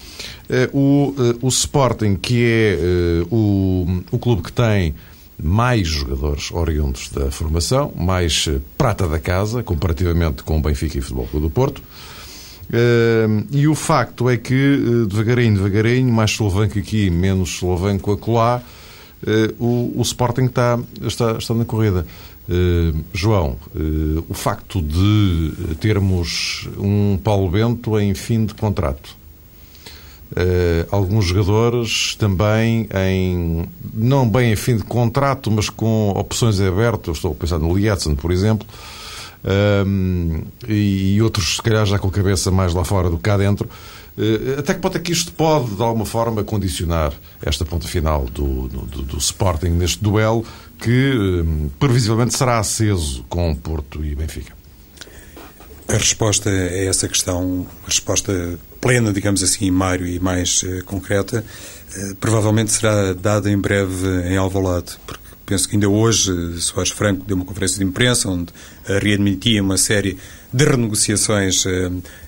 [0.49, 4.95] Eh, o, eh, o Sporting, que é eh, o, o clube que tem
[5.37, 11.03] mais jogadores oriundos da formação, mais prata da casa, comparativamente com o Benfica e o
[11.03, 11.81] Futebol Clube do Porto.
[13.51, 18.63] e o facto é que, devagarinho, devagarinho, mais Slovenco aqui, menos Slovenco acolá,
[19.59, 22.05] o, o Sporting está, está, está na corrida.
[22.47, 29.15] Uh, João, uh, o facto de termos um Paulo Bento em fim de contrato,
[30.33, 37.15] uh, alguns jogadores também em, não bem em fim de contrato, mas com opções abertas,
[37.15, 38.67] estou a pensar no Lietzen, por exemplo,
[40.67, 43.37] e, e outros, se calhar, já com a cabeça mais lá fora do que cá
[43.37, 44.02] dentro, eh,
[44.59, 48.67] até que ponto é que isto pode, de alguma forma, condicionar esta ponta final do,
[48.67, 50.45] do, do Sporting neste duelo
[50.79, 54.53] que, eh, previsivelmente, será aceso com Porto e Benfica?
[55.87, 61.43] A resposta a essa questão, a resposta plena, digamos assim, Mário, e mais uh, concreta,
[62.19, 67.35] provavelmente será dada em breve em Alvalade, porque penso que ainda hoje Soares Franco deu
[67.35, 68.51] uma conferência de imprensa onde
[68.85, 70.17] readmitia uma série
[70.53, 71.63] de renegociações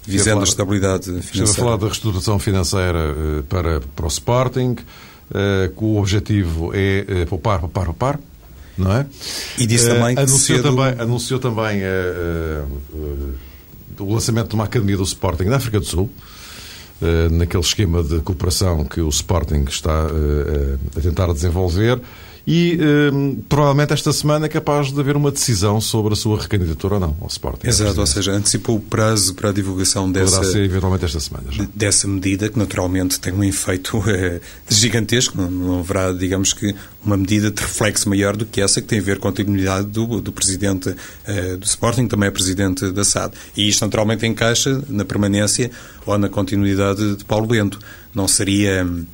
[0.06, 1.44] visando a estabilidade financeira.
[1.44, 3.16] Estava a falar da reestruturação financeira
[3.48, 8.20] para, para o Sporting, que o objetivo é poupar, poupar, poupar,
[8.78, 9.06] não é?
[9.58, 10.76] E disse também que anunciou cedo...
[10.76, 11.82] também, anunciou também
[14.00, 16.10] o lançamento de uma academia do Sporting na África do Sul,
[17.32, 20.08] naquele esquema de cooperação que o Sporting está
[20.98, 22.02] a tentar desenvolver
[22.48, 22.78] e
[23.12, 27.00] um, provavelmente esta semana é capaz de haver uma decisão sobre a sua recandidatura ou
[27.00, 27.68] não ao Sporting.
[27.68, 31.52] Exato, ou seja, antecipou o prazo para a divulgação dessa, Poderá ser eventualmente esta semana
[31.52, 31.68] já.
[31.74, 35.36] dessa medida, que naturalmente tem um efeito é, gigantesco.
[35.36, 39.00] Não, não haverá, digamos que, uma medida de reflexo maior do que essa que tem
[39.00, 43.04] a ver com a continuidade do, do presidente é, do Sporting, também é presidente da
[43.04, 43.34] SAD.
[43.58, 45.72] E isto naturalmente encaixa na permanência
[46.06, 47.80] ou na continuidade de Paulo Bento.
[48.14, 49.06] Não seria hum,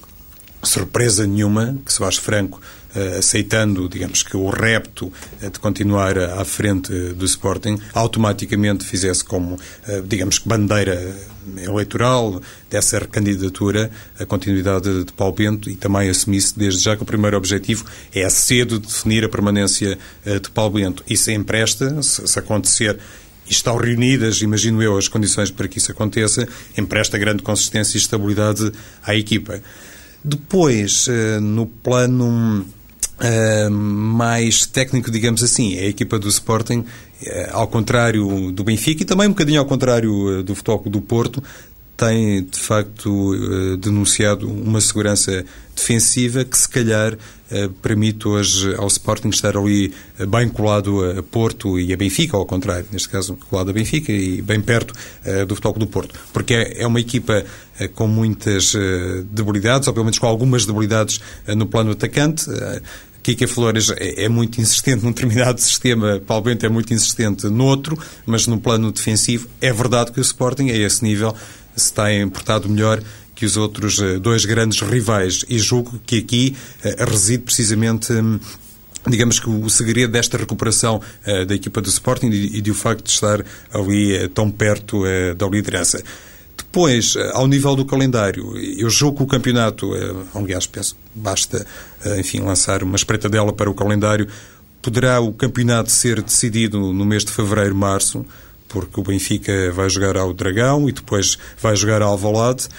[0.63, 2.80] surpresa nenhuma que Soares Franco eh,
[3.17, 9.57] aceitando, digamos que o repto eh, de continuar à frente do Sporting, automaticamente fizesse como,
[9.87, 11.15] eh, digamos que bandeira
[11.57, 17.05] eleitoral dessa recandidatura a continuidade de Paulo Bento e também assumisse desde já que o
[17.05, 21.03] primeiro objetivo é cedo definir a permanência de Paulo Bento.
[21.09, 22.99] Isso empresta, se acontecer
[23.49, 28.71] estão reunidas, imagino eu, as condições para que isso aconteça, empresta grande consistência e estabilidade
[29.03, 29.61] à equipa.
[30.23, 31.07] Depois,
[31.41, 32.67] no plano
[33.21, 35.75] Uh, mais técnico, digamos assim.
[35.75, 36.85] É a equipa do Sporting, uh,
[37.51, 41.43] ao contrário do Benfica e também um bocadinho ao contrário uh, do Futebol do Porto,
[41.95, 47.15] tem de facto denunciado uma segurança defensiva que se calhar
[47.83, 49.93] permite hoje ao Sporting estar ali
[50.27, 54.41] bem colado a Porto e a Benfica, ao contrário, neste caso colado a Benfica e
[54.41, 54.95] bem perto
[55.47, 57.45] do Futebol do Porto, porque é, é uma equipa
[57.93, 58.73] com muitas
[59.29, 61.21] debilidades, ou pelo menos com algumas debilidades
[61.55, 62.45] no plano atacante.
[63.23, 67.97] Kika Flores é, é, muito insistente num determinado sistema, Paulo Bento é muito insistente noutro,
[68.25, 71.35] mas no plano defensivo é verdade que o Sporting, a esse nível,
[71.75, 73.01] se tem portado melhor
[73.41, 75.43] que os outros eh, dois grandes rivais.
[75.49, 76.55] E julgo que aqui
[76.85, 78.13] uh, reside precisamente.
[78.13, 78.39] Um,
[79.07, 83.05] digamos que o segredo desta recuperação uh, da equipa do Sporting e, e do facto
[83.05, 85.01] de estar ali uh, tão perto
[85.35, 86.03] da liderança.
[86.71, 91.67] Depois, eh, ao nível do calendário, eu julgo o campeonato, eh, aliás, penso, basta,
[92.01, 94.25] eh, enfim, lançar uma espreitadela para o calendário,
[94.81, 98.25] poderá o campeonato ser decidido no mês de fevereiro, março,
[98.69, 102.69] porque o Benfica vai jogar ao Dragão e depois vai jogar ao Alvalade.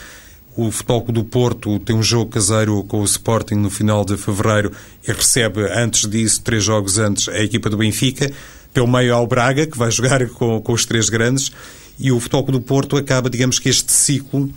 [0.57, 4.72] O Futebol do Porto tem um jogo caseiro com o Sporting no final de fevereiro
[5.07, 8.33] e recebe, antes disso, três jogos antes, a equipa do Benfica.
[8.72, 11.52] Pelo meio ao Braga, que vai jogar com, com os três grandes
[11.98, 14.52] e o Futebol do Porto acaba, digamos que este ciclo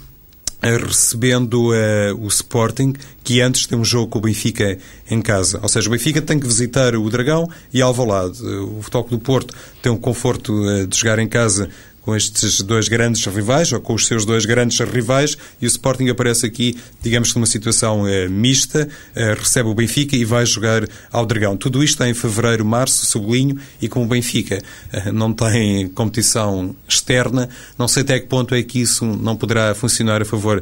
[0.62, 2.94] eh, recebendo uh, o Sporting,
[3.24, 4.78] que antes tem um jogo com o Benfica
[5.10, 5.60] em casa.
[5.62, 8.44] Ou seja, o Benfica tem que visitar o Dragão e Alvalade.
[8.44, 11.70] O Futebol do Porto tem o conforto uh, de jogar em casa
[12.06, 16.08] com estes dois grandes rivais, ou com os seus dois grandes rivais, e o Sporting
[16.08, 20.88] aparece aqui, digamos que numa situação eh, mista, eh, recebe o Benfica e vai jogar
[21.12, 21.58] ao Dragão.
[21.58, 24.62] Tudo isto é em fevereiro, março, sublinho, e com o Benfica
[24.94, 29.74] eh, não tem competição externa, não sei até que ponto é que isso não poderá
[29.74, 30.62] funcionar a favor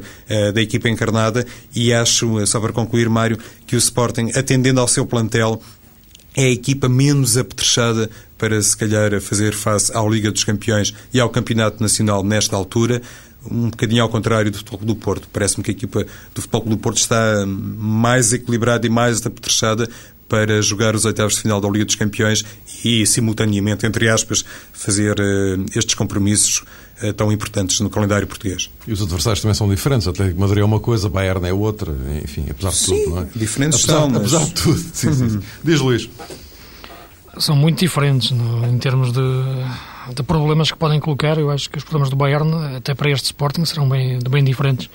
[0.54, 5.06] da equipa encarnada, e acho, só para concluir, Mário, que o Sporting, atendendo ao seu
[5.06, 5.62] plantel,
[6.36, 8.10] é a equipa menos apetrechada
[8.44, 13.02] para, se calhar, fazer face à Liga dos Campeões e ao Campeonato Nacional nesta altura,
[13.50, 15.30] um bocadinho ao contrário do Futebol do Porto.
[15.32, 19.90] Parece-me que a equipa do Futebol do Porto está mais equilibrada e mais apetrechada
[20.28, 22.44] para jogar os oitavos de final da Liga dos Campeões
[22.84, 26.66] e, simultaneamente, entre aspas, fazer uh, estes compromissos
[27.02, 28.70] uh, tão importantes no calendário português.
[28.86, 30.06] E os adversários também são diferentes.
[30.06, 31.96] Atlético Madrid é uma coisa, Bayern é outra.
[32.22, 33.28] Enfim, apesar de sim, tudo, não é?
[33.34, 34.18] diferentes apesar, são, mas...
[34.18, 34.80] apesar de tudo.
[34.94, 35.40] Sim, sim, sim.
[35.64, 36.10] Diz, Luís.
[37.38, 39.22] São muito diferentes no, em termos de,
[40.16, 41.38] de problemas que podem colocar.
[41.38, 44.90] Eu acho que os problemas do Bayern, até para este Sporting, serão bem, bem diferentes.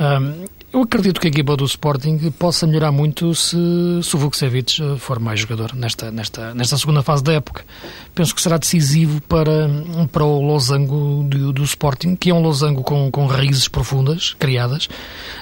[0.00, 3.56] Um, eu acredito que a equipa do Sporting possa melhorar muito se,
[4.02, 7.64] se o Vukcevic for mais jogador nesta, nesta, nesta segunda fase da época.
[8.12, 9.70] Penso que será decisivo para,
[10.10, 14.88] para o losango do, do Sporting, que é um losango com, com raízes profundas, criadas,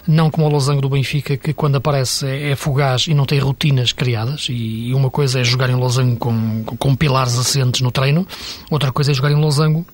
[0.06, 3.38] não como o losango do Benfica, que quando aparece é, é fugaz e não tem
[3.38, 7.90] rotinas criadas, e, e uma coisa é jogar em losango com, com pilares assentes no
[7.90, 8.26] treino,
[8.70, 9.86] outra coisa é jogar em losango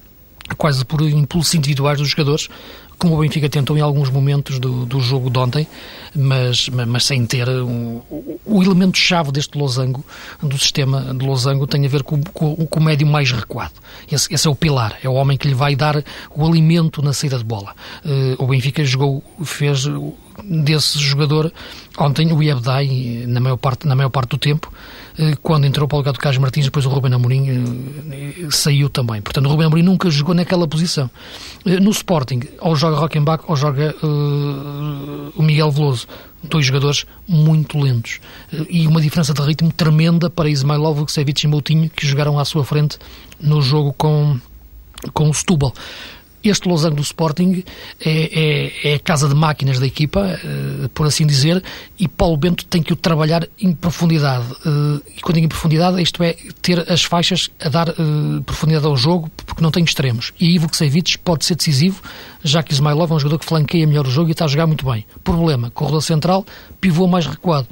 [0.57, 2.49] quase por impulsos individuais dos jogadores,
[2.99, 5.69] como o Benfica tentou em alguns momentos do, do jogo de ontem,
[6.15, 8.03] mas, mas sem ter um,
[8.45, 10.05] o, elemento-chave deste losango,
[10.43, 13.75] do sistema de losango, tem a ver com, com, com o médio mais recuado.
[14.11, 16.03] Esse, esse, é o pilar, é o homem que lhe vai dar
[16.35, 17.73] o alimento na saída de bola.
[18.05, 19.87] Uh, o Benfica jogou, fez
[20.45, 21.53] desse jogador.
[21.97, 24.98] Ontem o Iebdai, na maior parte, na maior parte do tempo, eh,
[25.43, 29.21] quando entrou para o lugar do Carlos Martins, depois o Ruben Amorim eh, saiu também.
[29.21, 31.11] Portanto, o Ruben Amorim nunca jogou naquela posição.
[31.67, 36.07] Eh, no Sporting, ou joga Rockenbach ou joga uh, o Miguel Veloso.
[36.43, 38.21] Dois jogadores muito lentos.
[38.71, 42.65] E uma diferença de ritmo tremenda para Ismailov, Vukcevic e Moutinho, que jogaram à sua
[42.65, 42.97] frente
[43.41, 44.39] no jogo com,
[45.13, 45.73] com o Setúbal
[46.51, 47.65] este losango do Sporting
[48.01, 51.63] é, é, é, a casa de máquinas da equipa, uh, por assim dizer,
[51.99, 54.47] e Paulo Bento tem que o trabalhar em profundidade.
[54.65, 58.87] Uh, e quando digo em profundidade, isto é, ter as faixas a dar uh, profundidade
[58.87, 60.33] ao jogo, porque não tem extremos.
[60.39, 62.03] E Ivo Ksevich pode ser decisivo,
[62.43, 64.67] já que Ismailov é um jogador que flanqueia melhor o jogo e está a jogar
[64.67, 65.05] muito bem.
[65.25, 66.45] Problema, corredor central,
[66.81, 67.67] pivô mais recuado.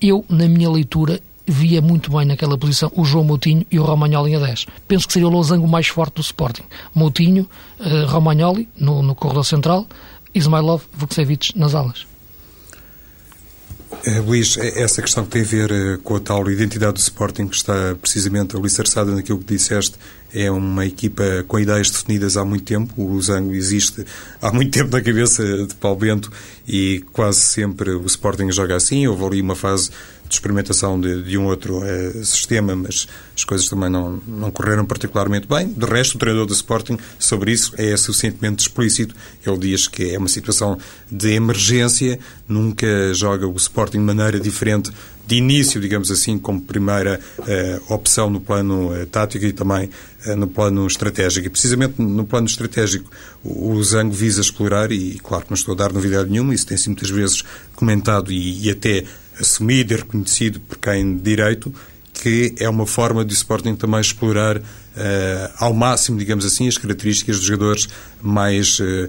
[0.00, 4.34] Eu, na minha leitura, via muito bem naquela posição o João Moutinho e o Romagnoli
[4.34, 4.66] a 10.
[4.88, 6.64] Penso que seria o losango mais forte do Sporting.
[6.94, 9.86] Moutinho, uh, Romagnoli no, no corredor central,
[10.34, 12.06] Ismailov, Vukcevic nas alas.
[14.04, 16.98] É, Luís, é, essa questão que tem a ver uh, com a tal identidade do
[16.98, 19.96] Sporting, que está precisamente alicerçada naquilo que disseste,
[20.34, 22.92] é uma equipa com ideias definidas há muito tempo.
[22.96, 24.04] O Losango existe
[24.42, 26.30] há muito tempo na cabeça de Paulo Bento
[26.68, 29.06] e quase sempre o Sporting joga assim.
[29.06, 29.90] Houve ali uma fase
[30.28, 34.84] de experimentação de, de um outro uh, sistema, mas as coisas também não, não correram
[34.84, 35.68] particularmente bem.
[35.68, 39.14] De resto, o treinador do Sporting, sobre isso, é suficientemente explícito.
[39.46, 40.78] Ele diz que é uma situação
[41.10, 42.18] de emergência,
[42.48, 44.90] nunca joga o Sporting de maneira diferente
[45.26, 49.90] de início, digamos assim, como primeira uh, opção no plano uh, tático e também
[50.36, 51.46] no plano estratégico.
[51.46, 53.08] E precisamente no plano estratégico,
[53.44, 56.66] o, o Zango visa explorar, e claro que não estou a dar novidade nenhuma, isso
[56.66, 57.44] tem sido muitas vezes
[57.76, 59.04] comentado e, e até
[59.40, 61.72] assumido e reconhecido por quem de direito,
[62.12, 64.62] que é uma forma de o Sporting também explorar uh,
[65.58, 67.88] ao máximo, digamos assim, as características dos jogadores
[68.22, 69.08] mais uh,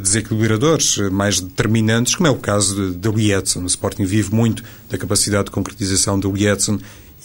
[0.00, 3.62] desequilibradores, mais determinantes, como é o caso de Lietzen.
[3.62, 6.80] O Sporting vive muito da capacidade de concretização de Lietzen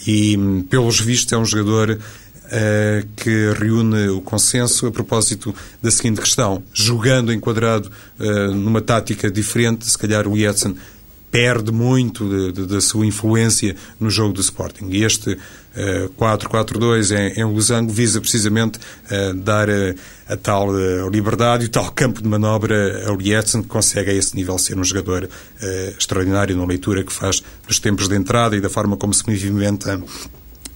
[0.06, 0.36] e,
[0.68, 6.62] pelos vistos, é um jogador uh, que reúne o consenso a propósito da seguinte questão.
[6.72, 7.90] Jogando enquadrado
[8.54, 10.76] numa tática diferente, se calhar o Lietzen
[11.32, 14.90] perde muito da sua influência no jogo do Sporting.
[14.90, 19.66] E este uh, 4-4-2 em, em Losango visa precisamente uh, dar
[20.28, 24.14] a tal uh, liberdade e o tal campo de manobra a Lietzen, que consegue a
[24.14, 25.28] esse nível ser um jogador
[25.96, 30.02] extraordinário na leitura que faz dos tempos de entrada e da forma como se movimenta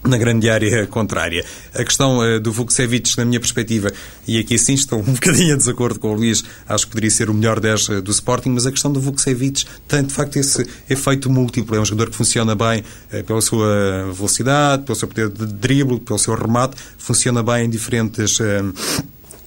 [0.07, 1.45] na grande área contrária.
[1.75, 3.93] A questão uh, do Vukcevic, na minha perspectiva,
[4.27, 7.31] e aqui sim estou um bocadinho em desacordo com o Luís, acho que poderia ser
[7.31, 10.67] o melhor 10 uh, do Sporting, mas a questão do Vukcevic tem de facto esse
[10.89, 11.77] efeito múltiplo.
[11.77, 12.83] É um jogador que funciona bem
[13.13, 17.71] uh, pela sua velocidade, pelo seu poder de drible, pelo seu remate, funciona bem em
[17.71, 18.39] diferentes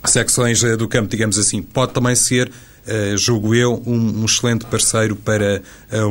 [0.06, 1.62] secções do campo, digamos assim.
[1.62, 2.52] Pode também ser
[2.90, 5.62] uh, julgo eu, um, um, excelente parceiro para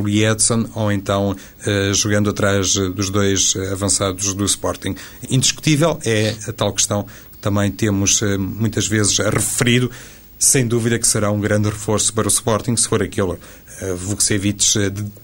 [0.00, 4.94] o Edson, ou então uh, jogando atrás dos dois avançados do Sporting.
[5.30, 9.90] Indiscutível é a tal questão que também temos muitas vezes referido,
[10.38, 13.38] sem dúvida que será um grande reforço para o Sporting, se for aquele uh,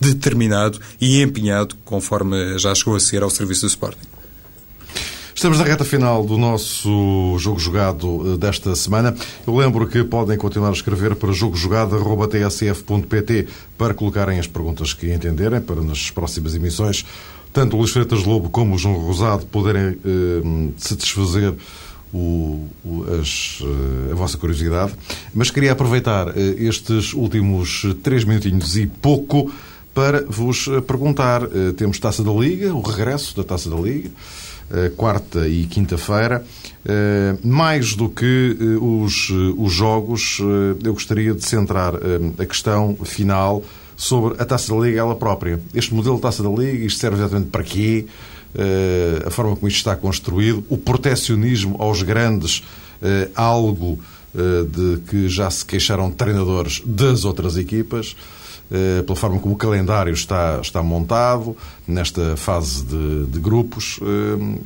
[0.01, 4.14] determinado e empenhado, conforme já chegou a ser ao serviço do Sporting.
[5.35, 9.13] Estamos na reta final do nosso jogo jogado eh, desta semana.
[9.45, 15.61] Eu lembro que podem continuar a escrever para jogojogado.tsf.pt para colocarem as perguntas que entenderem
[15.61, 17.05] para nas próximas emissões.
[17.53, 21.53] Tanto o Luís Freitas Lobo como o João Rosado poderem eh, satisfazer
[22.13, 24.95] o, o, as, eh, a vossa curiosidade.
[25.35, 29.53] Mas queria aproveitar eh, estes últimos três minutinhos e pouco
[29.93, 31.43] para vos perguntar.
[31.77, 34.11] Temos Taça da Liga, o regresso da Taça da Liga.
[34.71, 36.45] Eh, quarta e quinta-feira.
[36.87, 40.39] Eh, mais do que eh, os, os jogos,
[40.83, 41.95] eu gostaria de centrar
[42.39, 43.63] a questão final
[43.97, 45.61] sobre a Taça da Liga ela própria.
[45.75, 48.07] Este modelo de Taça da Liga, isto serve exatamente para quê?
[49.27, 52.63] A forma como isto está construído, o protecionismo aos grandes,
[53.35, 53.99] algo
[54.35, 58.17] de que já se queixaram treinadores das outras equipas.
[58.71, 61.57] Eh, pela forma como o calendário está, está montado,
[61.87, 64.01] nesta fase de, de grupos.
[64.03, 64.59] Eh,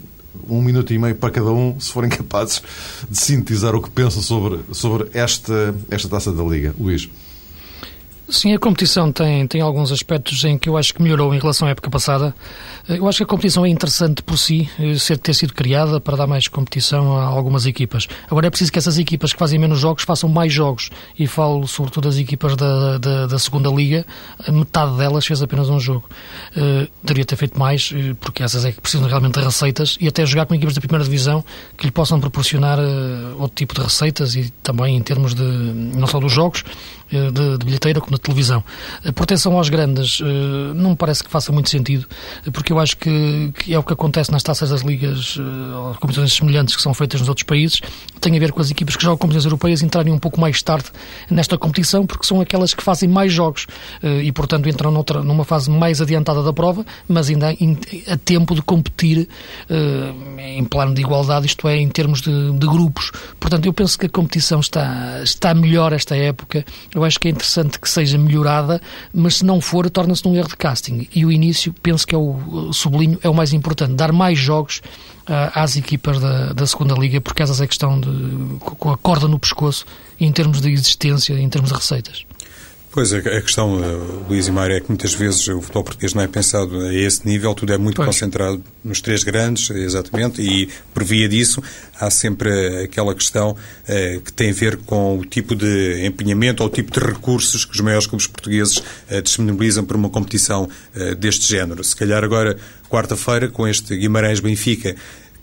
[0.49, 2.63] um minuto e meio para cada um, se forem capazes
[3.09, 6.75] de sintetizar o que pensam sobre, sobre esta, esta taça da Liga.
[6.79, 7.09] Luís.
[8.31, 11.67] Sim, a competição tem, tem alguns aspectos em que eu acho que melhorou em relação
[11.67, 12.35] à época passada.
[12.87, 16.15] Eu acho que a competição é interessante por si, eh, ser, ter sido criada para
[16.15, 18.07] dar mais competição a algumas equipas.
[18.31, 20.91] Agora é preciso que essas equipas que fazem menos jogos façam mais jogos.
[21.19, 24.05] E falo sobretudo das equipas da, da, da segunda liga,
[24.53, 26.05] metade delas fez apenas um jogo.
[26.55, 30.07] Uh, deveria ter feito mais, eh, porque essas é que precisam realmente de receitas e
[30.07, 31.43] até jogar com equipas da primeira divisão
[31.79, 36.07] que lhe possam proporcionar uh, outro tipo de receitas e também em termos de, não
[36.07, 36.63] só dos jogos,
[37.11, 38.63] de, de, bilheteira como na televisão.
[39.05, 40.21] A proteção aos grandes
[40.75, 42.07] não me parece que faça muito sentido,
[42.53, 46.33] porque eu acho que, que é o que acontece nas taças das ligas, ou competições
[46.33, 47.81] semelhantes que são feitas nos outros países,
[48.21, 50.87] tem a ver com as equipas que jogam competições europeias entrarem um pouco mais tarde
[51.31, 53.67] nesta competição, porque são aquelas que fazem mais jogos
[54.03, 58.63] e, portanto, entram noutra, numa fase mais adiantada da prova, mas ainda a tempo de
[58.63, 59.29] competir
[60.39, 63.11] em plano de igualdade, isto é, em termos de, de grupos.
[63.39, 66.65] Portanto, eu penso que a competição está, está melhor esta época.
[66.99, 68.81] Eu acho que é interessante que seja melhorada,
[69.15, 71.07] mas se não for, torna-se num erro de casting.
[71.15, 73.95] E o início, penso que é o sublinho, é o mais importante.
[73.95, 74.83] Dar mais jogos
[75.29, 79.29] uh, às equipas da, da segunda Liga, porque essas é questão de, com a corda
[79.29, 79.87] no pescoço,
[80.19, 82.27] em termos de existência, em termos de receitas.
[82.91, 86.23] Pois, a questão, uh, Luís e Mário, é que muitas vezes o futebol português não
[86.23, 88.07] é pensado a esse nível, tudo é muito pois.
[88.07, 91.63] concentrado nos três grandes, exatamente, e por via disso
[92.01, 96.69] há sempre aquela questão uh, que tem a ver com o tipo de empenhamento ou
[96.69, 101.15] o tipo de recursos que os maiores clubes portugueses uh, disponibilizam para uma competição uh,
[101.15, 101.85] deste género.
[101.85, 102.57] Se calhar agora,
[102.89, 104.97] quarta-feira, com este Guimarães-Benfica,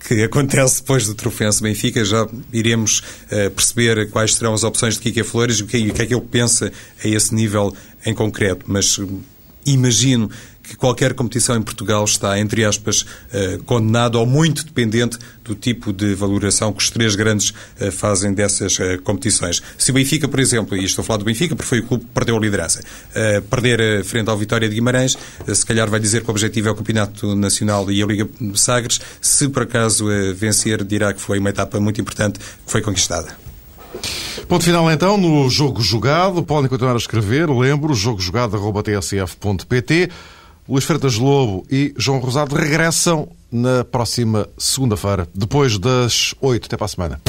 [0.07, 2.03] que acontece depois do Trofense Benfica.
[2.05, 5.93] Já iremos uh, perceber quais serão as opções de Kike Flores e o que, o
[5.93, 6.71] que é que ele pensa
[7.03, 7.75] a esse nível
[8.05, 8.65] em concreto.
[8.67, 9.21] Mas uh,
[9.65, 10.29] imagino
[10.67, 15.93] que qualquer competição em Portugal está, entre aspas, eh, condenado ou muito dependente do tipo
[15.93, 19.61] de valoração que os três grandes eh, fazem dessas eh, competições.
[19.77, 22.05] Se o Benfica, por exemplo, e estou a falar do Benfica porque foi o clube
[22.05, 22.81] que perdeu a liderança,
[23.49, 25.17] perder frente ao Vitória de Guimarães,
[25.53, 28.99] se calhar vai dizer que o objetivo é o Campeonato Nacional e a Liga Sagres.
[29.21, 30.05] Se por acaso
[30.35, 33.45] vencer, dirá que foi uma etapa muito importante que foi conquistada.
[34.47, 36.43] Ponto final então no Jogo Jogado.
[36.43, 37.49] Podem continuar a escrever.
[37.49, 40.09] Lembro, jogojogado.tsf.pt.
[40.67, 46.65] Luís Freitas Lobo e João Rosado regressam na próxima segunda-feira, depois das oito.
[46.65, 47.21] Até para a semana.